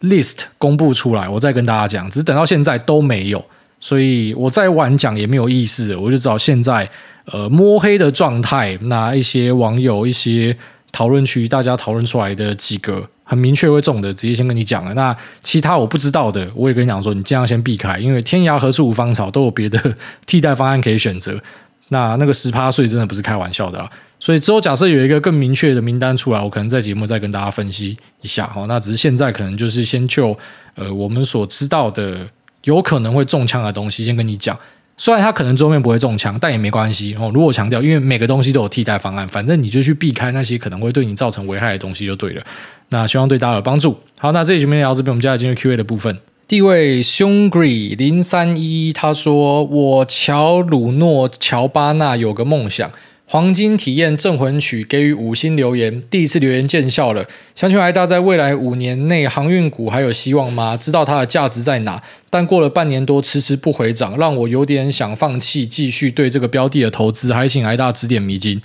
[0.00, 2.10] list 公布出来，我再跟大家讲。
[2.10, 3.44] 只是等到现在都没有，
[3.78, 5.94] 所以我再晚讲也没有意思。
[5.94, 6.90] 我就知道现在
[7.26, 10.58] 呃摸黑的状态，那一些网友、一些
[10.90, 14.94] 讨论区大家讨论出来的几个很明确会中的，直接先跟你讲了。
[14.94, 21.38] 那其他我不知道的，我也跟你讲说，你尽量先避开，因为天涯何处无芳草，都有别的替代方案可以选择。
[21.90, 23.90] 那那个十趴税真的不是开玩笑的啦。
[24.18, 28.46] 所以之后假设有一个更明确的名单出来，我可能在节目再跟大家分析一下。
[28.46, 30.36] 好，那只是现在可能就是先就
[30.74, 32.26] 呃我们所知道的
[32.64, 34.58] 有可能会中枪的东西先跟你讲。
[34.98, 37.30] 虽然他可能桌面不会中枪，但也没关系哦。
[37.32, 42.42] 如果强调，因为每个东西都有替代方案，反正你就去避开那些可能会对你造成危害的东西就对了。
[42.88, 43.98] 那希望对大家有帮助。
[44.18, 46.18] 好，那这里就没聊到这边，我们接下来进入 Q&A 的部分。
[46.48, 52.90] 第一位兄 Gri 零三一，他说：“我乔鲁诺乔巴纳有个梦想。”
[53.30, 57.26] 黄金体验镇魂曲给予五星留言，第一次留言见效了。
[57.54, 60.78] 想请艾大，在未来五年内航运股还有希望吗？
[60.78, 67.34] 知道它的价值在哪，但过了半年多迟迟不回涨，让我有点想放弃继续对这个标的的投资。
[67.34, 68.62] 还请艾大指点迷津。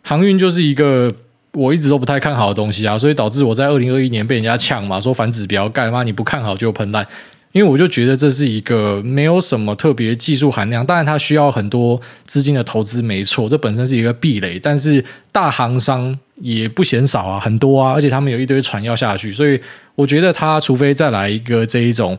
[0.00, 1.12] 航运就是一个
[1.52, 7.06] 我一直都不太看好的东西啊，所以导致我在二零二一年被人家呛嘛，说反指标，干嘛你不看好就喷烂。
[7.52, 14.58] 因为我就觉得这是一个没有什么特别技术含量，当然它需要很多资金的投资，没错，这本身是一个壁垒。
[14.58, 19.58] 但是大行商也不嫌少啊，很多啊，而且他们有一堆船要下去，所以
[19.94, 22.18] 我觉得他除非再来一个这一种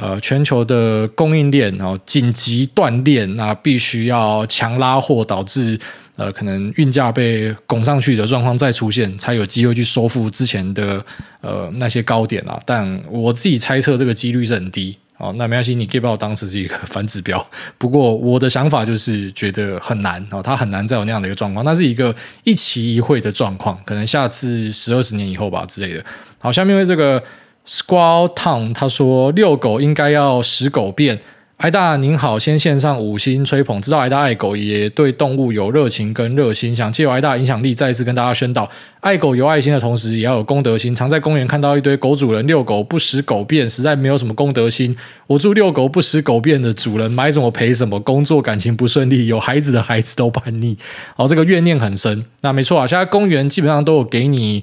[0.00, 5.78] 呃全球的供应链然后紧急断链，那必须要强拉货，导致。
[6.18, 11.00] 呃，可能运价被拱上去的状况再出现，才有机会去收复之前的
[11.40, 12.60] 呃那些高点啊。
[12.66, 14.98] 但我自己猜测这个几率是很低。
[15.18, 17.48] 哦，那没关系，你可以把我当成是一个反指标。
[17.78, 21.64] 不过我的想法就是觉得很难哦，它很难再有那样的一个状况。
[21.64, 26.04] 那是一个一期一会的状况，可能下次十二十年以后吧之类的。
[26.40, 27.22] 好，下面为这个
[27.68, 31.18] Squall Town 他说，遛狗应该要使狗便。
[31.58, 33.82] 艾大您好，先献上五星吹捧。
[33.82, 40.94] 知道艾大爱狗，也对动物有热情跟热心，想借由艾大影响力，再一次跟大家宣导：爱狗有爱心的同时，也要有公德心。
[40.94, 44.96] 常在公园看到一堆狗主人遛狗不使狗便，实在没有什么公德心。
[45.26, 50.74] 我祝遛狗不使狗便的主人买什么赔什么，工作感情不顺利，有孩子的孩子都叛逆。
[51.16, 52.24] 哦，这个怨念很深。
[52.40, 54.62] 那没错啊，现在公园基本上都有给你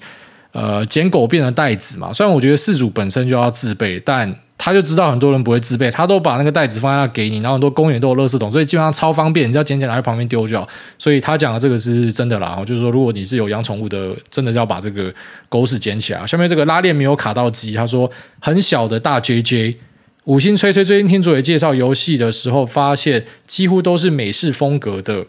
[0.56, 2.14] 呃捡狗便的袋子嘛。
[2.14, 10.68] 虽然我觉得饲主本身就要自备，但他就知道很多人不会自备，他都把那个袋子放在那给你，然后很多公园都有垃圾桶，所以基本上超方便，你只要捡捡拿去旁边丢就好。
[10.98, 15.14] 所以他讲的这个是真的啦，就是说如果你是有养宠物的，真的是要把这个
[15.50, 16.26] 狗屎捡起来。
[16.26, 19.76] 下面这个拉链没有卡到机，他说很小的大 JJ
[20.24, 25.26] 五星吹吹，最近听主委介绍游戏的时候，发现几乎都是美式风格的。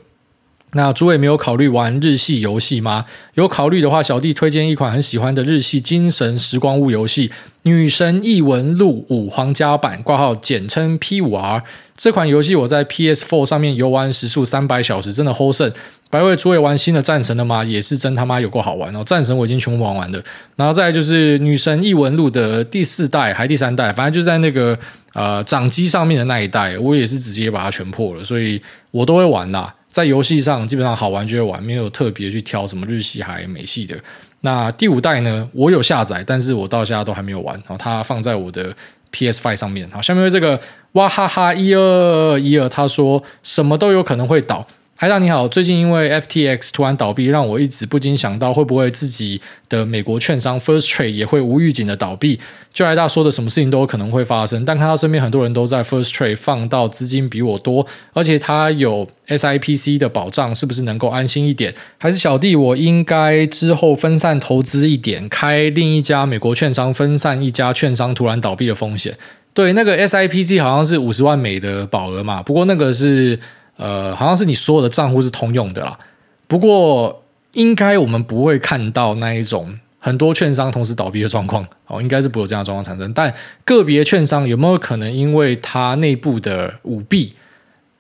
[0.77, 3.07] 那诸位没有考虑玩日系游戏吗？
[3.35, 7.29] 有考虑的话，小弟推荐一款很喜欢的日系精神时光屋游戏
[7.63, 11.65] 《女神异闻录五皇家版》（挂号简称 P 五 R）。
[11.97, 15.73] 这款游戏我在 PS4 上面游玩时数三百小时，真的齁胜。
[16.09, 17.65] 白位诸位玩新的战神了吗？
[17.65, 19.03] 也是真他妈有够好玩哦！
[19.03, 20.23] 战神我已经全部玩完了，
[20.55, 24.79] 然后再就是《女神异闻录》的第四代还第三代，反正就在那个
[25.15, 28.61] 呃掌机上面的那一代，我也是直接把它全破了，所以
[28.93, 29.75] 我都会玩啦。
[29.97, 33.97] 在游戏上基本上好玩就会玩，没有特别去挑什么日系还美系的。
[34.43, 37.57] 那第五代呢，我有下载，但是我到现在都还没有玩。
[37.61, 38.77] 然后它放在我的
[39.11, 39.89] PS Five 上面。
[39.89, 40.61] 好，下面这个
[40.93, 44.67] 哇哈哈一二一二，他说什么都有可能会倒。
[44.97, 52.41] 艾大你好，最近因为 FTX 突然倒闭，让我一直不禁想到，会不会自己的美国券商 First Trade 也会无预警的倒闭？
[52.73, 54.65] 就艾大说的，什么事情都有可能会发生。
[54.65, 61.75] 但看到身边很多人都在 First Trade 放到资金比我多，而且他有 SIPC 的保障，是不是能够安心一点？
[61.99, 69.15] 还是小弟我应该之后分散投资一点，开另一家美国券商，分散一家券商突然倒闭的风险？
[69.53, 73.39] 对，那个 SIPC 好像是五十万美的保额嘛，不过那个是。
[73.77, 75.99] 呃，好像是你所有的账户是通用的啦。
[76.47, 83.13] 不过，应该我们不会看到那一种很多券商同时倒闭的状况哦，应该是不会有这样的状况产生。
[83.13, 83.35] 但
[83.65, 87.35] 个别券商有没有可能因为它内部的舞弊？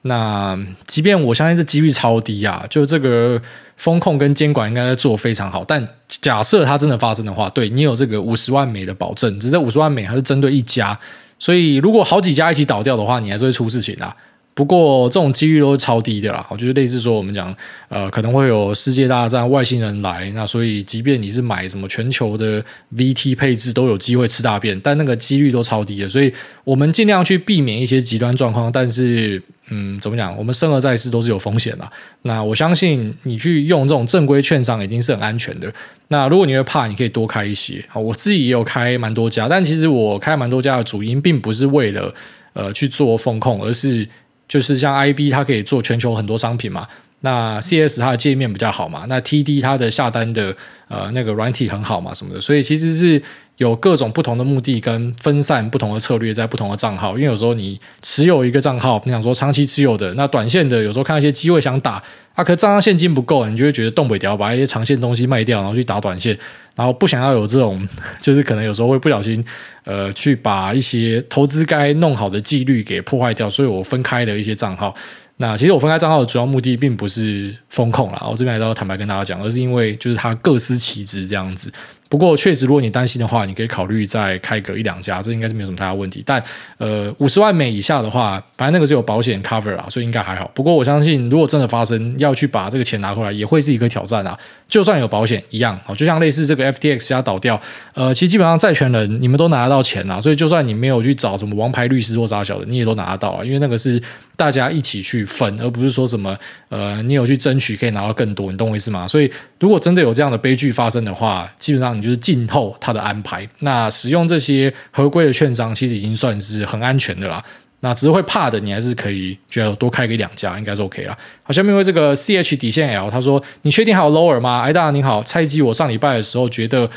[0.03, 3.43] 那即便我相信这几率超低啊，就这个
[3.77, 5.65] 风控跟监管应该在做非常好。
[5.65, 10.97] 但假设它真的发生的话，对你有这个五十万美的保证，只是五十万美还是针对一家，
[11.41, 14.17] 所以如果好几家一起倒掉的话，你还是会出事情的。
[14.57, 17.55] 不过这种几率都是超低的啦，我觉得类似说我们讲，
[17.91, 22.65] 呃，可能会有世界大战、外星人来，那所以即便你是买什么全球的
[22.95, 26.33] VT 配置，都有机会吃大便，但那个几率都超低的，所以
[26.65, 28.73] 我们尽量去避免一些极端状况。
[28.73, 31.87] 但是，嗯，怎么讲，我们生而在世都是有风险的。
[32.23, 35.71] 那我相信你去用这种正规券商已经是很安全的。
[36.09, 37.85] 那如果你会怕，你可以多开一些。
[37.89, 42.15] 好，我自己也有开蛮多家，但其实我开蛮多家的主因并不是为了
[42.55, 44.09] 呃去做风控，而是
[44.49, 46.87] 就是像 IB，它可以做全球很多商品嘛。
[47.27, 53.21] 那 CS 它的界面比较好嘛，那 TD 它的下单的呃那个软体很好嘛什么的，所以其实是
[53.57, 62.01] 有各种不同的目的跟分散不同的策略在不同的账号，因为有时候你持有一个账号，你想说长期持有的，那短线的有时候看到一些机会想打，
[62.35, 66.39] 啊可账上现金不够，你就会觉得动不了，把一些长线东西卖掉，然后去打短线，
[66.77, 67.89] 然后不想要有这种，
[68.23, 69.45] 就是可能有时候会不小心
[69.83, 74.95] 呃去把一些投资该弄好的纪律给破坏掉，所以我分开了一些账号。
[75.39, 81.71] 那其实我分开账号的主要目的并不是风控啦，我这边还是要坦白跟大家讲，而是因为就是它各司其职这样子。
[82.09, 86.23] 不过确实，如果你担心的话，你可以考虑再开个一两家，这应该是没有什么太大问题。
[86.25, 86.41] 但
[86.79, 90.49] 呃，五十万美以下的话，反正那个是有保险 cover 啊，所以应该还好。
[90.55, 94.39] 不过我相信，如果真的发生，要去把这个钱拿回来，也会是一个挑战啊。
[94.69, 97.61] 就算有保险一样，就像类似这个 FTX 家倒掉，
[97.95, 104.01] 呃，其实基本上债权人你们都拿得到钱啊，所以就算你没有去找什么王牌律师或啥小的，你也都拿得到啊，因为那个是
[104.37, 106.37] 大家一起去分，而不是说什么
[106.69, 109.09] 呃，你有去争取可以拿到更多，你懂我意思吗？
[109.09, 113.49] 所以如果真的有这样的悲剧发生的话，基本上你就是静候他的安排。
[113.61, 117.43] 那使用这些合规的券商，其实已经算是很安全的啦。
[117.81, 121.17] 那只是会怕的，你还是可以觉得多开个一两家，应该是 OK 啦。
[121.43, 126.91] 好，下面为这个 CH 底线 L，他说：“你确定还有 lower 吗？”哎大家你好，菜鸡，我上礼拜的时候觉得，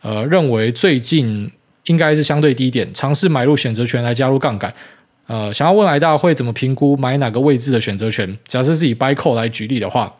[0.00, 1.52] 呃，认为最近
[1.84, 4.72] 应该是相对低点，尝试买入选择权来加入杠杆。
[5.32, 8.38] 呃，想要问艾大会怎么评估买哪个位置的选择权？
[8.46, 10.16] 假设是以 buy call 来举例的话。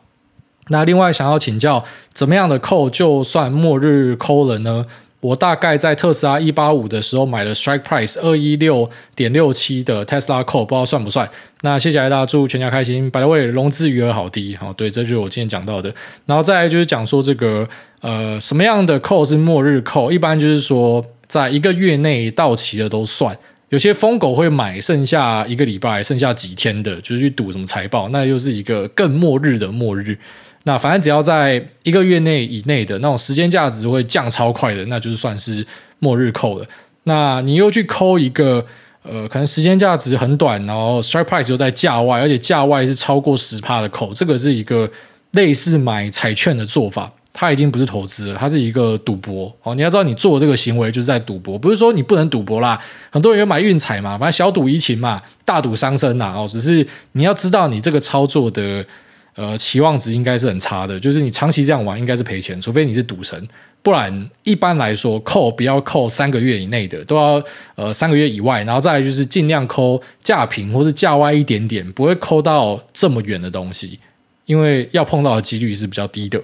[0.68, 4.86] 那另外想要请教，怎么样的 call 就算末日 call 了呢？
[5.20, 11.28] 我大概在特斯拉一八五的时候买了 strike price 二一六点六七的 Tesla call，不知道算不算？
[11.60, 13.10] 那谢谢大家，祝全家开心。
[13.10, 15.94] By the way，融资余额好低，好，对，这就是我今天讲到的。
[16.24, 17.68] 然后再来就是讲说这个
[18.00, 20.10] 呃，什么样的 call 是末日 call？
[20.10, 23.36] 一般就是说，在一个月内到期的都算。
[23.72, 30.18] 有些疯狗会买剩下一个礼拜、剩下几天的，就是去赌什么财报，那又是一个更末日的末日。
[30.64, 35.66] 那反正只要在一个月内以内的那种时间价值会降超快的，那就是算是
[36.00, 36.66] 末日扣了。
[37.04, 38.62] 那你又去扣一个
[39.04, 44.90] 呃，可能时间价值很短，然后 strike price 又在价外，而且价外是超过十帕的扣，这个是一个
[45.30, 47.10] 类似买彩券的做法。
[47.32, 49.74] 它已经不是投资了，它是一个赌博哦。
[49.74, 52.80] 你要知道，你做这个行为就是在赌博，不是说你不能赌博啦。
[53.10, 56.46] 很多人有买运彩嘛，反正小赌怡情嘛，大赌伤身呐哦。
[56.48, 58.84] 只是你要知道，你这个操作的。
[59.34, 63.48] 呃，期望值应该是很差的，就是你长期这样玩应该是赔钱，除非你是赌神，
[63.82, 67.42] 不然一般来说扣不要扣三个月以内的，都要
[67.74, 73.98] 呃三个月以外，然后再来就是尽量扣价平或是价歪一点点，不会扣到这么远的东西，
[74.44, 76.38] 因为要碰到的几率是比较低的。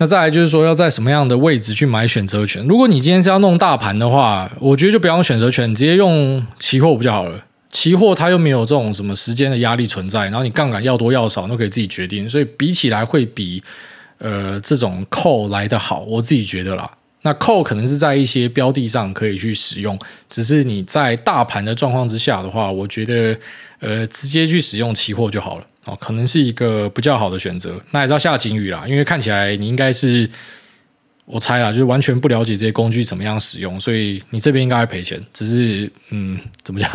[0.00, 2.64] 那再来就是说要在什么样的位置去买选择权？
[2.66, 7.44] 如果你今天是要弄大盘的话，我觉得就不要用选择权，直接用期货不就好了。
[7.70, 13.60] 期货它又没有这种什么时间的压力存在，然后你杠杆要多要少都可以自己决定，所以比起来会比
[14.18, 16.88] 呃这种 call 来的好，我自己觉得啦。
[17.22, 19.98] 那 call 可能是在一些标的上可以去使用，
[20.30, 23.36] 只是你在大盘的状况之下的话，我觉得
[23.80, 27.80] 呃直接去使用期货就好了哦，可能是一个比较好的选择。
[27.90, 30.30] 那还是要下警语啦，因为看起来你应该是。
[31.30, 35.22] 我猜啦，就是完全不了解这些工具怎么样使用，所以你这边应该会赔钱。
[35.30, 36.90] 只是，嗯，怎么讲？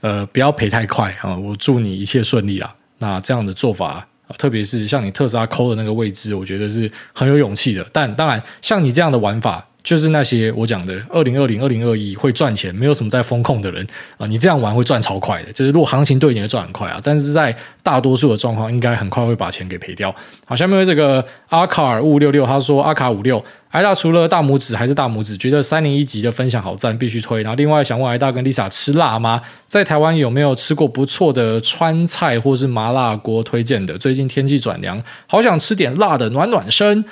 [0.00, 1.36] 呃，不要赔太快啊！
[1.36, 2.74] 我祝你一切顺利啦。
[3.00, 7.86] 那这样的做法，特别是像你特斯拉抠的那个位置，我觉得是很有勇气的。
[7.92, 9.68] 但当然，像你这样的玩法。
[9.86, 13.86] 就是那些我讲的二零二零、二零二一会赚钱，没有什么在风控的人
[14.18, 15.52] 啊，你这样玩会赚超快的。
[15.52, 20.12] 就是如果行情对你会赚很快啊，但是在大多数的状况，应该很快会把钱给赔掉。
[20.44, 27.44] 好，下面这个阿卡尔五五六六，他说阿卡五六，艾大除了大拇指还是大拇指，觉得三零一级的分享好赞，必须推。
[27.44, 29.40] 然后另外想问艾大跟 Lisa 吃辣吗？
[29.68, 33.96] 在台湾有没有吃过不错的川菜或是麻辣锅推荐的？
[33.96, 37.04] 最近天气转凉，好想吃点辣的暖暖身。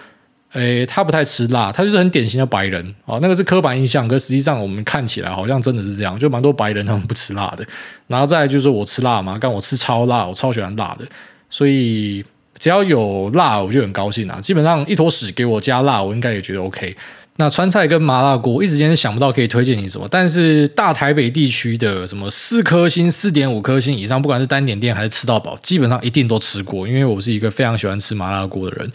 [0.54, 7.66] 诶，他不太吃辣，他就是很典型的白人哦，那个是刻板印象，可实际上我们看起来好像真的是这样，就蛮多白人他们不吃辣的。
[8.06, 11.04] 然后再就是我吃辣嘛，但我吃超辣，我超喜欢辣的，
[11.50, 12.24] 所以
[12.56, 14.38] 只要有辣我就很高兴啊。
[14.40, 16.96] 基本上一坨屎给我加辣，我应该也觉得 OK。
[17.36, 28.92] 那川菜跟麻辣锅，一时间想不到可以推荐你什么，但是大台北地区的什么四颗星、四点五颗星以上，不管是单点店还是吃到饱，基本上一定都吃过，因为我是一个非常喜欢吃麻辣锅的人。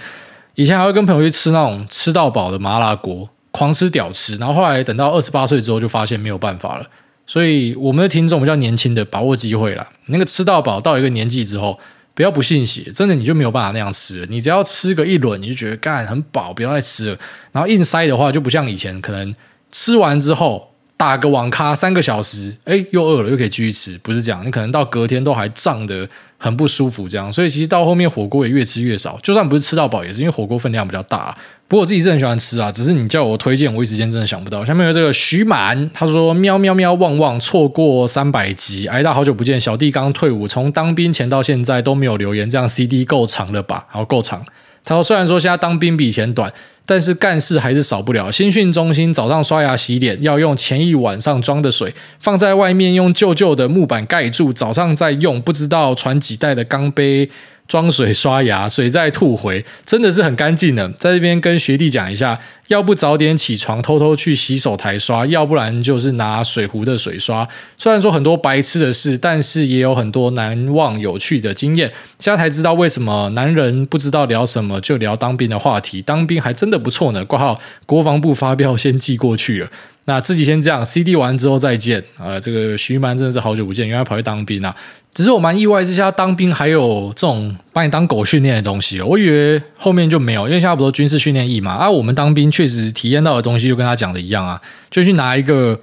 [0.59, 6.85] 以前还会跟朋友去吃那种吃到饱的麻辣锅，狂吃屌吃，然后后来等到二十八岁之后，就发现没有办法了。
[7.25, 9.87] 所以我们的听众比较年轻的，把握机会啦。
[10.07, 11.79] 那个吃到饱到一个年纪之后，
[12.13, 14.27] 不要不信邪，真的你就没有办法那样吃了。
[14.29, 17.17] 你只要吃个一轮，你就觉得干很饱，不要再吃了。
[17.53, 19.33] 然后硬塞的话，就不像以前，可能
[19.71, 20.68] 吃完之后
[20.99, 26.05] 打个网咖三个小时，哎，又饿了，又可以继续吃，不是这样，你可能到隔天都还胀得
[26.37, 31.33] 很不舒服，这样，所以其实到后面火锅也越吃越少，就算不是吃到饱，也是因为火锅分量比较大。
[31.69, 34.65] 不过我自己是很喜欢吃啊，只是你叫我推荐，我一时间真的想不到。
[34.65, 43.85] 下面有这个徐满，他说喵喵喵旺旺错过三百集，挨大好久不见，小弟刚退伍，从当兵前到现在都没有留言，这样 CD 够长了吧？
[43.87, 44.45] 好，够长。
[44.83, 46.51] 他说虽然说现在当兵比以前短。
[46.89, 48.31] 但是干事还是少不了。
[48.31, 57.29] 新训中心早上刷牙洗脸要用前一晚上装的水，放在外面用旧旧的木板盖住，早上再用不知道传几代的钢杯
[57.69, 60.89] 装水刷牙，水再吐回，真的是很干净的。
[60.97, 62.37] 在这边跟学弟讲一下。
[62.69, 67.49] 要不早点起床，偷偷去洗手台刷；要不然就是拿水壶的水刷。
[67.79, 71.91] 虽然说很多白痴的事，但是也有很多难忘有趣的经验。
[72.19, 75.99] 现在才知道为什么男人不知道聊什么就聊当兵的话题。
[76.03, 77.25] 当兵还真的不错呢。
[77.25, 79.71] 挂号国防部发票先寄过去了。
[80.05, 82.03] 那自己先这样，CD 完之后再见。
[82.19, 84.75] 呃，这个徐曼真的是好久不见，原来跑去当兵啊。
[85.13, 89.05] 只是我蛮意外，之下当兵还有这种把你当狗训练的东西哦。
[89.05, 91.71] 我以为后面就没有，因为现在不都军事训练役嘛。
[91.73, 95.79] 啊，我们当兵确实体验到的东西就跟他讲的一样啊，就去拿一个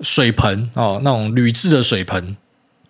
[0.00, 2.36] 水盆哦，那种铝制的水盆。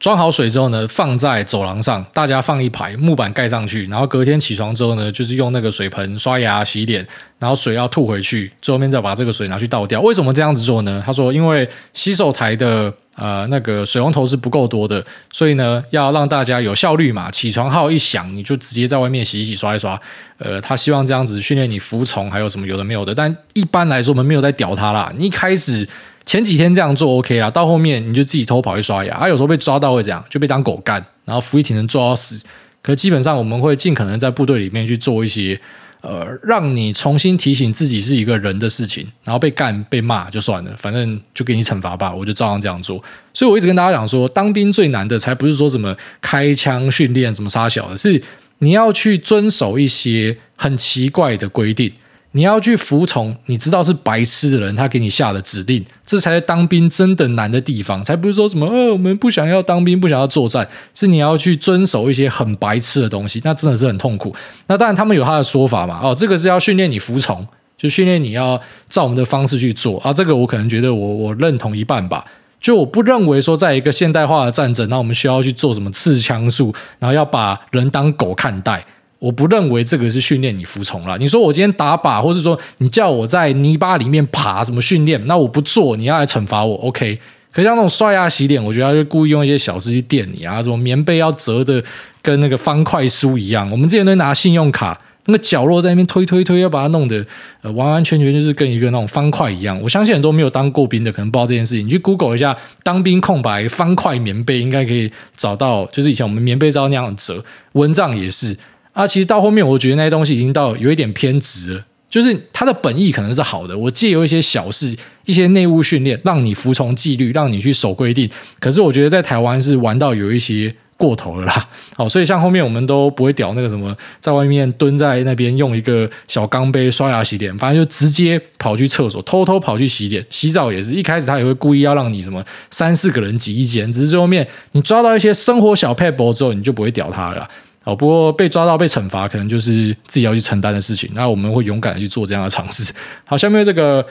[0.03, 7.07] 装好水之后呢，放在走廊上，大家放一排木板盖上去，然后隔天起床之后呢，就是用那个水盆刷牙洗脸，
[7.39, 10.01] 然后水要吐回去，最后面再把这个水拿去倒掉。
[10.01, 11.01] 为什么这样子做呢？
[11.07, 19.97] 他说，因为洗手台的呃那个水龙头是不够多的，所以呢要让大家有效率嘛，起床号一响，你就直接在外面洗一洗刷一刷。
[20.39, 23.15] 呃，他希望这样子训练你服从，还有什么有的没有的。
[23.15, 25.13] 但一般来说，我们没有在屌他啦。
[25.17, 25.89] 你一开始。
[26.25, 32.45] 前几天这样做 OK 啦，到后面你就自己偷跑去刷牙，啊，有时候被抓到会这样，就被当狗干，然后服役体能做到死。
[32.81, 35.61] 可基本上我们会尽可能在部队里面去做一些，
[36.01, 43.03] 呃，让你重新提醒自己是一个人的事情，然后被干被骂就算了，反正就给你惩罚吧，我就照样这样做。
[43.33, 48.21] 所以我一直跟大家讲说，当兵最难的才不是说什么开枪训练什么杀小的，是
[48.59, 51.93] 你要去遵守一些很奇怪的规定。
[52.33, 58.03] 你要去服从你知道是白痴的人，他给你下的指令，这才是当兵真的难的地方。
[58.03, 64.35] 才不是说什么，呃，我们不想要当兵，不想要作战，是你要去遵守一些很白痴的东西，那真的是很痛苦。
[64.67, 66.01] 那当然，他们有他的说法嘛。
[66.03, 70.13] 哦，这个是要训练你服从，就训练你要照我们的方式去做啊。
[70.13, 72.25] 这个我可能觉得我我认同一半吧。
[72.59, 78.87] 就我不认为说，在一个现代化的战争，那我们需要去做什么刺枪术，然后要把人当狗看待。
[79.23, 81.17] 我不认为这个是训练你服从了。
[81.17, 85.25] 你说我今天打靶，或者说你叫我在泥巴里面爬，什么训练？
[85.27, 87.21] 那我不做，你要来惩罚我，OK？
[87.53, 91.81] 可像那种刷牙洗脸，我觉得他就故意用一些小事去电你啊，什么棉被要折的
[92.21, 93.71] 跟那个方块书一样。
[93.71, 97.25] 我们之前都拿信用卡那个角落在那边推推推，要把它弄得
[97.61, 99.81] 呃完完全全就是跟一个那种方块一样。
[99.81, 107.45] 我相信很多没有当过兵的可能不知道这件事情，你去 Google 一下当兵空白方块棉被，应该可以找到，就是以前我们棉被是要那样折，
[107.75, 108.59] 蚊帐也是。
[108.93, 111.85] 啊，其实到后面，我觉得那些东西已经到有一点偏执了。
[112.11, 118.29] 就是它的本意可能是好的，我借由一些小事、一些内务训练，让你服从纪律，让你去守规定。
[118.61, 121.69] 可是我觉得在台湾是玩到有一些过头了啦。
[121.97, 130.93] 好， 所以像后面我们都不会屌那个什么，在外面蹲在那边用一个小钢杯刷牙洗脸，反正就直接跑去厕所，偷偷跑去洗脸、洗澡也是。
[130.95, 137.49] 一开始他也会故意要让你什么三四个人挤一间，只是最后面你抓到一些生活小撇步之后，你就不会屌他了。
[137.85, 141.11] 哦，不过被抓到被惩罚，可能就是自己要去承担的事情。
[141.15, 142.93] 那我们会勇敢的去做这样的尝试。
[143.25, 144.05] 好，下面这个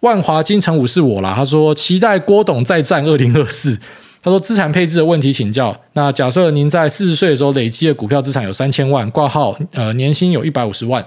[0.00, 1.34] 万华金城武是我啦。
[1.36, 3.78] 他说期待郭董再战二零二四。
[4.20, 5.78] 他说资产配置的问题请教。
[5.92, 11.04] 那假设您在四十岁的时候累积的股票资产有三千万，挂号呃年薪有一百五十万。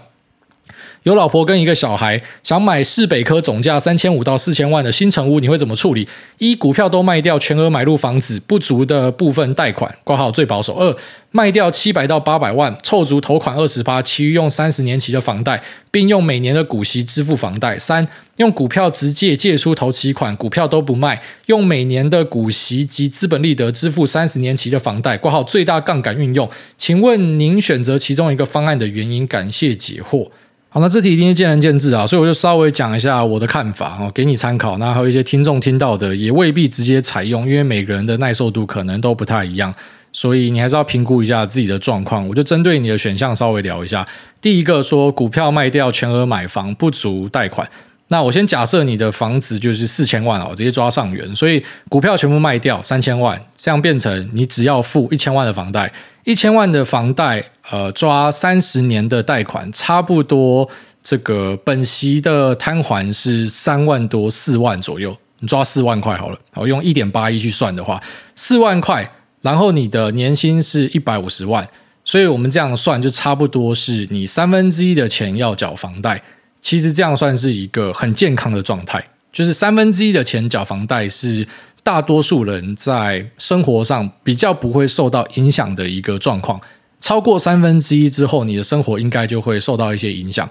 [1.03, 6.07] 有老婆跟一个小孩，想买市北科总价三千五到四千万的新成屋，你会怎么处理？
[6.37, 10.75] 一、股票都卖掉，全额买入房子，不足的部分贷款，挂号最保守。
[10.75, 10.95] 二、
[11.31, 17.79] 卖掉七百到八百万，凑足头款二十八，其余用三十年期的房贷，并用每年的股息支付房贷。
[17.79, 26.47] 三、用股票直借借出头期款，股票都不卖，用每年的股息及资本利得支付三十年期的房贷，挂号最大杠杆运用。
[26.77, 29.25] 请问您选择其中一个方案的原因？
[29.25, 30.29] 感谢解惑。
[30.73, 34.77] 好，那这题一定是见仁见智啊，所以我就稍微讲一下我的看法哦，给你参考。
[34.77, 39.75] 那还有一些听众听到的也未必直接采用，因为每个人的耐受度可能都不太一样，
[40.13, 42.25] 所以你还是要评估一下自己的状况。
[42.25, 44.07] 我就针对你的选项稍微聊一下。
[44.39, 47.67] 第一个说股票卖掉，全额买房，不足贷款。
[48.07, 55.91] 那我先假设你的房子就是四千万哦，直接抓上元，所以股票全部卖掉三千万，这样变成你只要付一千万的房贷，
[56.23, 60.69] 一千万的房贷，呃，抓三十年的贷款，差不多
[61.01, 68.01] 这个本息的摊还是三万多四万左右，你抓四万块好了，好，用一点八一去算的话，
[68.35, 69.11] 四万块，
[69.41, 71.67] 然后你的年薪是一百五十万，
[72.05, 76.21] 所以我们这样算就差不多是你三分之一的钱要缴房贷。
[76.61, 79.03] 其实这样算是一个很健康的状态，
[79.33, 81.47] 就是三分之一的钱缴房贷是
[81.83, 86.59] 大多数人在生活上比较不会受到影响的一个状况。
[86.99, 90.47] 超过三分之一之后，你的生活应该就会受到一些影响。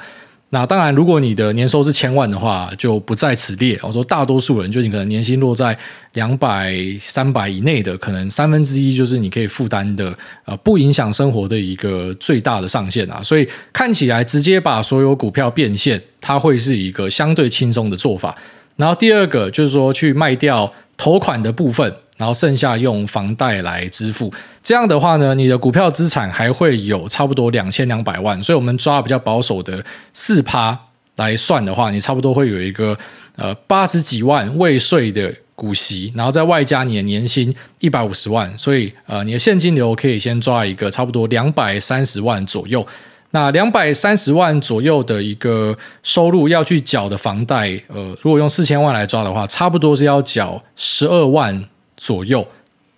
[0.53, 3.79] 那当然，如果你的年收是千万的话，就不在此列。
[3.85, 5.79] 我说大多数人，就你可能年薪落在
[6.15, 10.13] 两百、三百以内的，可能三分之一就是你可以负担的，
[10.45, 13.23] 呃，不影响生活的一个最大的上限啊。
[13.23, 18.37] 所以看起来直接把所有股票变现，它会是一个相对轻松的做法。
[18.75, 21.97] 然后第二个就是说去卖掉投款的部分。
[22.21, 24.31] 然后剩下用房贷来支付，
[24.63, 28.43] 这样的话呢，你的股票资产还会有差不多两千两百万。
[28.43, 29.83] 所以，我们抓比较保守的
[30.13, 30.79] 四趴
[31.17, 32.95] 来算的话，你差不多会有一个
[33.37, 42.87] 呃八十几万未税的股息，然后再外加你的年薪一百五十万，所以呃，你的现金流可以先抓一个差不多两百三十万左右。
[43.33, 51.65] 那两百三十万左右的一个收入要去缴的房贷，呃，如果用四千万来抓的话，差不多是要缴十二万。
[52.03, 52.49] 左右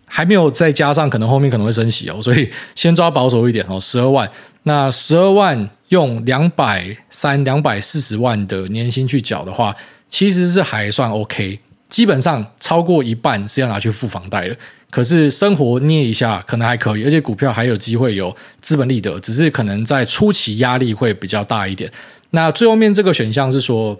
[0.06, 4.30] 还没有再加上，可能后面可能会升息哦， 所以先抓保守一点哦，十二万。
[4.62, 9.74] 那十二万用两百三、两百四十万的年薪去缴的话，
[10.08, 11.58] 其实是还算 OK。
[11.88, 14.56] 基本上超过一半是要拿去付房贷的，
[14.92, 21.90] 可是生活捏一下可能还可以，而且股票还有机会有资本利得，只是可能在初期压力会比较大一点。
[22.32, 23.98] 那最后面这个选项是说，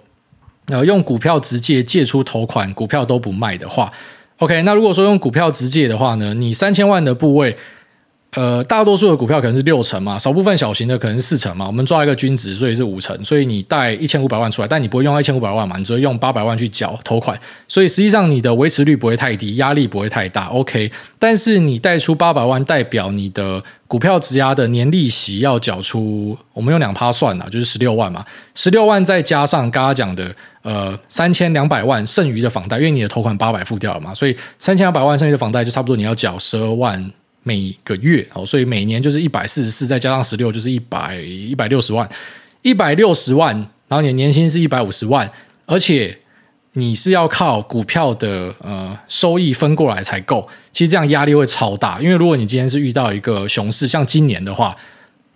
[0.67, 3.91] 呃，用股票直接借出头款，股票都不卖的话。
[4.37, 7.57] OK，那如果说用股票直接的话呢，你三千万的部位，
[8.35, 11.67] 呃，大多数的股票可能是六成嘛，少部分小型的可能是四成嘛。
[11.67, 13.23] 我们抓一个均值，所以是五成。
[13.23, 17.39] 所以你贷一千五百万出来，但你不会用一千五百万嘛，你只会用八百万去缴头款。
[17.67, 20.47] 所以实际上你的维持率不会太低，压力不会太大。
[20.47, 28.25] OK，但是你贷出八百万，代表你的股票质押的年利息要缴出，我们用两趴算啊，就是十六万嘛。
[28.55, 37.11] 十六万再加上刚刚讲的呃三千两百万剩余的房贷，因为你的头款八百付掉了嘛，所以三千两百万剩余的房贷就差不多你要缴十二万。
[37.43, 42.07] 每个月哦，所以每年就是一百四十四，再加上十六，就是一百一百六十万，
[42.61, 43.55] 一百六十万。
[43.87, 45.29] 然后你的年薪是一百五十万，
[45.65, 46.17] 而且
[46.71, 50.47] 你是要靠股票的呃收益分过来才够。
[50.71, 54.75] 其实这样压力会超大，因为如果你今天是遇到一个熊市，像今年的话，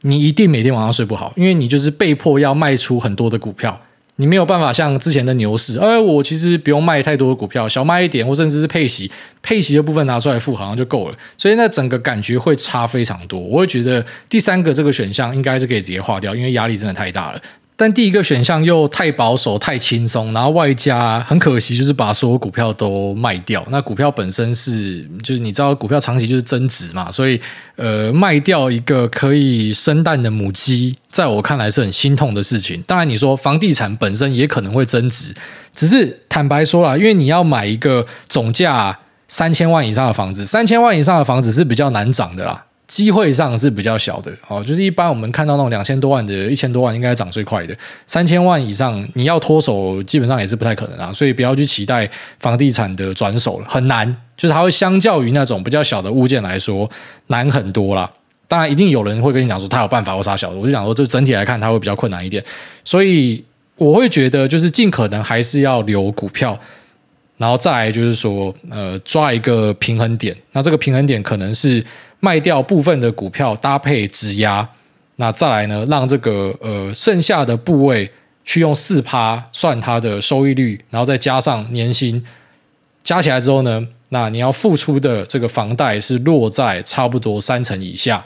[0.02, 3.80] 你一定每天晚上睡不好，因为你就是被迫要卖出很多的股票。
[4.18, 9.10] 你没有办法像之前的牛市，哎，我其实不用卖太多的股票，小卖一点，或甚至是配息，
[9.42, 11.18] 配息的部分拿出来付，好像就够了。
[11.38, 13.40] 所以那整个感觉会差非常多。
[13.40, 17.42] 我会觉得第三个这个选项应该是可以直接划掉，因为压力真的太大了。
[17.80, 23.64] 但第一个选项又太保守、太轻松，然后外加很可惜，就是把所有股票都卖掉。
[23.70, 27.40] 那股票本身是，就是你知道，股票长期就是增值嘛，所以
[27.76, 32.84] 呃，卖掉一个可以生蛋的母鸡，在我看来是很心痛的事情。
[32.88, 35.36] 当然，你说房地产本身也可能会增值，
[35.76, 38.98] 只是坦白说啦，因为你要买一个总价
[39.28, 42.66] 三千万以上的房子，三千万以上的房子是比较难涨的啦。
[42.88, 47.76] 机会上是比较小的哦，就是一般我们看到那种两千多万的、一千多万，应该涨最快的。
[48.06, 51.12] 三千万以上，你要脱手，基本上也是不太可能啊。
[51.12, 52.10] 所以不要去期待
[52.40, 54.08] 房地产的转手了，很难。
[54.38, 56.90] 就是它会相较于那种比较小的物件来说
[57.28, 58.10] 难很多啦。
[58.48, 60.56] 当然，一定有人会跟你讲说他有办法，或杀小的。
[60.56, 62.42] 我就想说，这整体来看，它会比较困难一点。
[62.86, 63.44] 所以
[63.76, 66.58] 我会觉得，就是尽可能还是要留股票，
[67.36, 70.34] 然后再来就是说，呃，抓一个平衡点。
[70.54, 71.84] 那这个平衡点可能是。
[72.20, 74.68] 卖掉部分的股票搭配质押，
[75.18, 78.12] 那再来呢，让这个呃剩下的部位
[78.44, 82.24] 去用四趴算它的收益率，然后再加上年薪，
[83.04, 88.24] 加起来之后呢，那你要付出的这个房贷是落在差不多三成以下，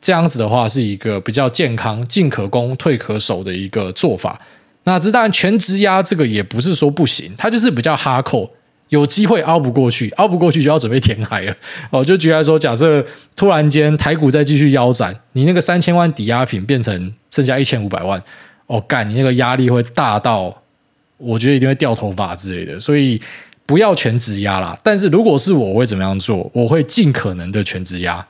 [0.00, 4.40] 这样子的话是一个比较健康、进可攻、退可守的一个做法。
[4.84, 8.50] 那这当然全质押这个也不是说不行，它就是比较哈扣。
[8.92, 11.56] 有机会熬不过去，熬不过去就要准备填海了
[11.88, 12.04] 哦。
[12.04, 13.02] 就举例来说，假设
[13.34, 18.22] 突然间台股再继续腰斩，你那个三千万抵押品变成剩下一千五百万，
[18.66, 20.62] 哦干，你那个压力会大到，
[21.16, 22.78] 我觉得一定会掉头发之类的。
[22.78, 23.18] 所以
[23.64, 24.78] 不要全质押啦。
[24.82, 26.50] 但是如果是我，我会怎么样做？
[26.52, 28.26] 我会尽可能的全质押，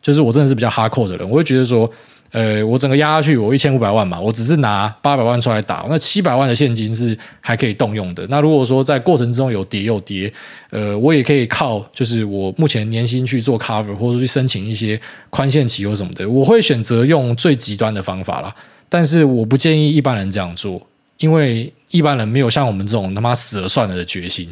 [0.00, 1.92] 就是我真的是比较哈扣的人，我会觉得说。
[2.32, 8.26] 呃，我整个压下去，我一千五百万嘛，我只是拿八百万出来打，那七百万的现金是还可以动用的。
[8.30, 10.32] 那如果说在过程中有跌又跌，
[10.70, 16.28] 呃，我也可以靠就是我目前年薪去做 cover，或者去申请一些宽限期或什么的。
[16.28, 18.54] 我会选择用最极端的方法啦，
[18.88, 20.80] 但是我不建议一般人这样做，
[21.18, 24.48] 因为一般人没有像我们这种他妈死了算了的决心。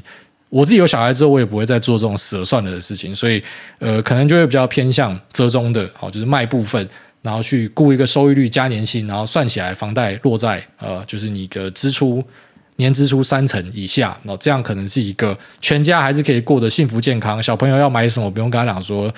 [0.51, 3.41] 我自己有小孩之后，我也不会再做这种死了算了的事情，所以
[3.79, 6.87] 呃，可能就会比较偏向折中的，好，就是卖部分，
[7.23, 12.23] 然后去估一个收益率加年薪，然后算起来房贷落在呃，就是你的支出
[12.77, 17.43] 年支出三成以下，那这样可能是一个全家还是可以过得幸福健康。
[17.43, 19.13] 小朋友要买什么，不用跟他讲说，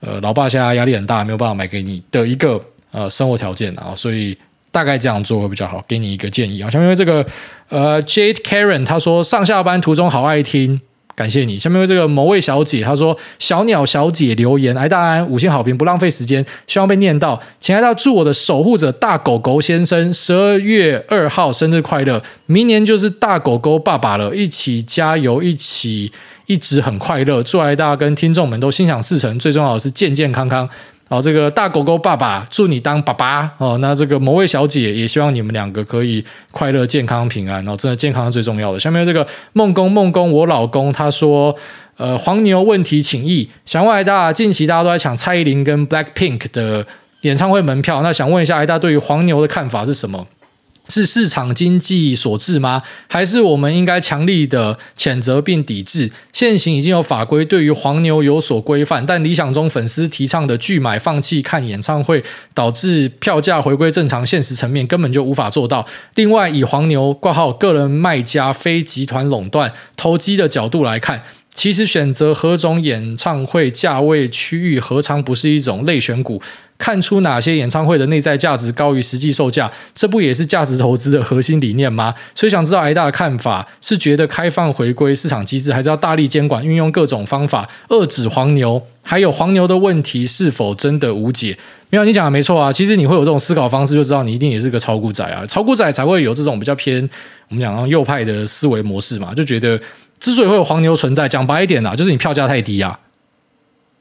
[0.00, 4.36] 呃，老爸现在压力很大，没有办法买给你的一个呃生活条件，啊所以。
[4.70, 6.68] 大概这样做会比较好，给你一个建议啊。
[6.68, 7.26] 下面这个
[7.70, 10.78] 呃，Jade Karen 他说上下班途中好爱听，
[11.18, 11.58] 感谢你。
[11.58, 17.42] 下面为这个某位小姐她说小鸟小姐留言，挨大安五星好评，不浪费时间，希望被念到。
[17.60, 26.12] 请挨大祝我的守护者大狗狗先生十二月二号生日快乐，明年就是大狗狗爸爸了，一起加油，一起
[26.46, 27.42] 一直很快乐。
[27.42, 30.70] 祝挨大家跟听众们都心想事成，最重要的是健健康康。
[31.08, 33.78] 哦，这个大狗狗爸爸祝你当爸爸哦。
[33.80, 37.66] 那这个某位小姐也希望你们两个可以快乐、健康、平安。
[37.66, 38.78] 哦，真的健康是最重要的。
[38.78, 41.56] 下面这个梦工梦工，我老公他说，
[41.96, 43.48] 呃，黄牛问题请益。
[43.64, 46.86] 想问挨大，近期大家都在抢蔡依林跟 Blackpink 的
[47.22, 50.26] 演唱会门票，那想问一下大家对于黄牛的看法是什么？
[50.88, 52.82] 是市场经济所致吗？
[53.08, 56.10] 还是我们应该强力的谴责并抵制？
[56.32, 62.24] 现行已经有法规对于黄牛有所规范，但理想中粉丝提倡的拒买放弃看演唱会，
[62.54, 65.86] 导致票价回归正常，现实层面根本就无法做到。
[66.14, 71.22] 另外，以黄牛挂号个人卖家非集团垄断投机的角度来看，
[71.58, 76.40] 其实选择何种演唱会价位区域，何尝不是一种类选股？
[76.78, 82.14] 看出哪些演唱会的内在价值高于实际售价，这不也是价值投资的核心理念吗？
[82.32, 88.80] 所以想知道挨大的看法，是觉得开放回归市场机制，还是要大力监管，运用各种方法遏制黄牛？
[89.02, 91.58] 还有黄牛的问题是否真的无解？
[91.90, 92.72] 没有，你讲的没错啊。
[92.72, 95.44] 其实你会有这种思考方式，就知道你一定也是个炒股仔啊。
[95.48, 97.02] 炒股仔才会有这种比较偏
[97.48, 99.80] 我们讲右派的思维模式嘛，就觉得
[100.20, 102.98] 之所以会有黄牛存在，讲白一点啊，就是你票价太低啊。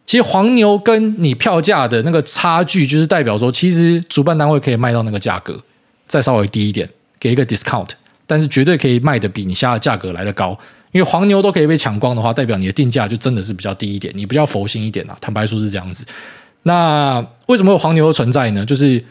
[0.06, 5.62] 其实黄牛跟你票价的那个差距，就是代表说，其实主办单位可以卖到那个价格，
[6.06, 6.90] 再稍微低一点，
[7.20, 7.90] 给一个 discount，
[8.26, 10.58] 但是绝对可以卖的比你下的价格来得高。
[10.94, 15.18] 因为黄牛都可以被抢光的话，代表你的定价就真的是比较低一点，你比较佛心一点啊。
[15.20, 16.06] 坦白说是这样子。
[16.64, 18.66] 那为什么有黄牛的存在呢？
[18.66, 19.04] 就是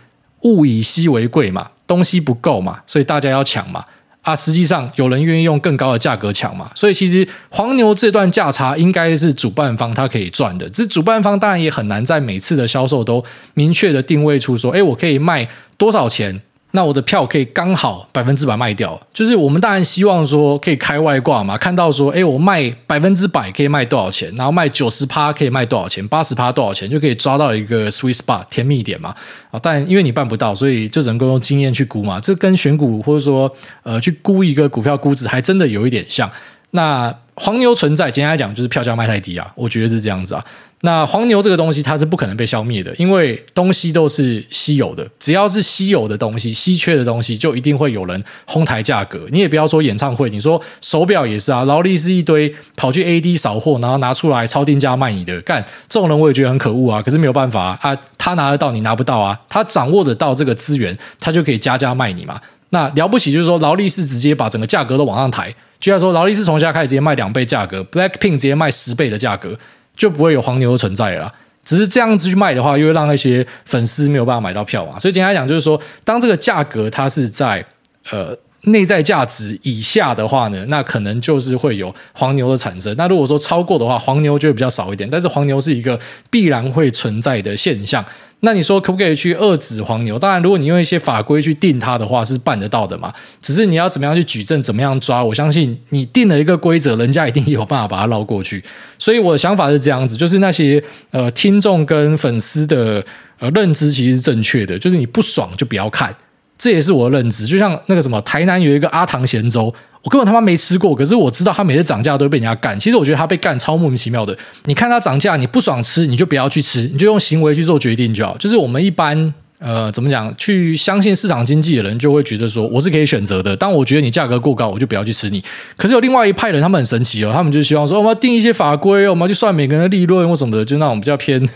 [0.45, 3.85] 物以稀为贵嘛，东西不够嘛，所以大家要抢嘛。
[4.27, 13.25] 啊，实际上有人愿意用更高的价格抢嘛，所以其实黄牛这段价差应该是主办方他可以赚的，只是主办方当然也很难在每次的销售都
[13.55, 16.43] 明确的定位出说，哎，我可以卖多少钱。
[16.77, 29.15] 那我的票可以刚好百分之百卖掉，就是我们当然希望说可以开外挂嘛，看到说，诶，我卖百分之百可以卖多少钱，然后卖九十趴可以卖多少钱，八十趴多少钱，就可以抓到一个 sweet spot 甜蜜点嘛。
[29.51, 32.21] 啊，但因为你办不到，所以就只能够用经验去估嘛。
[32.21, 33.51] 这跟选股或者说
[33.83, 36.31] 呃去估一个股票估值还真的有一点像。
[36.73, 40.45] 那黄牛存在，简单来讲就是票价卖太低啊，我觉得是这样子啊。
[40.87, 49.27] 那黄牛这个东西它是不可能被消灭的，因为东西都是稀有的，只要是稀有的东西、稀缺的东西，就一定会有人哄抬价格。
[49.31, 57.03] 你也不要说演唱会，你说手表也是啊，劳力士一堆跑去 AD 扫货，然后拿出来超定价卖你的，干这种人我也觉得很可恶啊。
[57.03, 62.41] 可是没有办法啊，他拿得到你拿不到啊，他掌握得到这个资源，他就可以加价卖你嘛。
[62.71, 69.59] 那了不起就是说劳力士直接把整个价格都往上抬，就像说劳力士从现在开始直接卖两倍价格，Blackpink 直接卖十倍的价格。
[69.97, 71.33] 就不会有黄牛的存在了，
[71.65, 74.99] 只是这样子去卖的话，又会让那些粉丝没有办法买到票嘛。
[74.99, 77.65] 所以简单来讲，就是说，当这个价格它是在
[78.11, 82.95] 呃内在价值以下的话呢，那可能就是会有黄牛的产生。
[82.97, 85.09] 那如果说超过的话，黄牛就会比较少一点。
[85.09, 85.99] 但是黄牛是一个
[86.31, 88.05] 必然会存在的现象。
[88.41, 90.19] 那你说可不可以去遏制黄牛？
[90.19, 93.13] 当然，如果你用一些法规去定它的话，是办得到的嘛。
[93.41, 95.25] 只是你要怎么样去举证，怎么样抓？
[95.25, 98.63] 我相信你定了一个规则，人家一定有办法把它绕过去。
[98.99, 103.03] 所以我的想法是这样子，就是那些呃听众跟粉丝的
[103.39, 106.15] 呃认知其实是正确的，就是你不爽就不要看，
[106.59, 107.47] 这也是我的认知。
[107.47, 109.73] 就像那个什么台南有一个阿唐咸粥。
[110.03, 112.79] 我根本他妈没吃过，可是我知道他每次涨价都会被人家干。
[112.79, 114.39] 其实我觉得他被干超莫名其妙的。
[114.67, 118.37] 你看他涨价，你不爽吃，你就不要去吃，你就用行为去做决定就好。
[118.39, 123.57] 就是我们一般呃怎么讲，去相信市场经济的人就会觉得说我是可以选择的。
[123.57, 125.43] 当我觉得你价格过高，我就不要去吃你。
[125.77, 131.49] 可是有另外一派人，他们很神奇哦，他们就希望说我们要定一些法规，我们要去算每个人的利润或什么的，就那种比较偏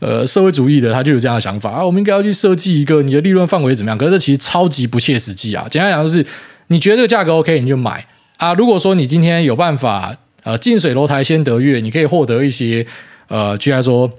[0.00, 1.84] 呃社会主义的，他就有这样的想法啊。
[1.84, 3.96] 我们应该要去设计一个你的利润范围怎么样？
[3.98, 5.66] 可是这其实超级不切实际啊。
[5.70, 6.26] 简单讲就是。
[6.68, 8.04] 你觉得这个价格 OK，你就买
[8.38, 8.52] 啊。
[8.54, 12.84] 如果说你今天有办法，呃，近水楼台先得月，你可以获得一些，
[13.28, 14.10] 呃，居然说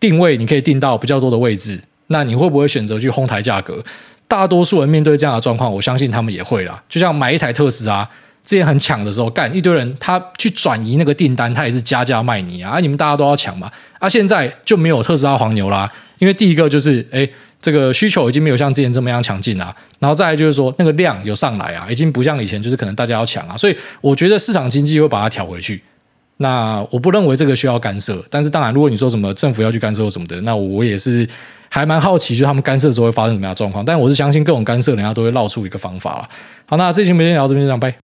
[0.00, 3.82] 定位，你可以定到比较多的位置，那你会不会选择去哄抬价格？
[4.26, 6.82] 大多数人面对这样的状况，我相信他们也会啦。
[6.88, 8.08] 就像买一台特斯拉，
[8.44, 14.08] 之前很抢的时候，干一堆人他去转移那个订单，他也是加价卖你啊，你们大家都要抢嘛，啊！
[14.08, 17.28] 现在就没有特斯拉黄牛啦，因为第一个就是哎。
[17.64, 25.82] 这个需求已经没有像之前这么样强劲啦，然后再来就是说那个量有上来啊，已经不像以前就是可能大家要抢啊，所以我觉得市场经济会把它调回去。
[26.38, 31.28] 那我不认为这个需要干涉，但是当然如果你说什么政府要去干涉或什么的，那我也是
[31.70, 33.84] 还蛮好奇，就他们干涉之后会发生什么样的状况。
[33.84, 36.28] 但我是相信各种干涉，人家都会绕出一个方法了。
[36.66, 38.03] 好，那这期节目先聊这边，就这样，拜。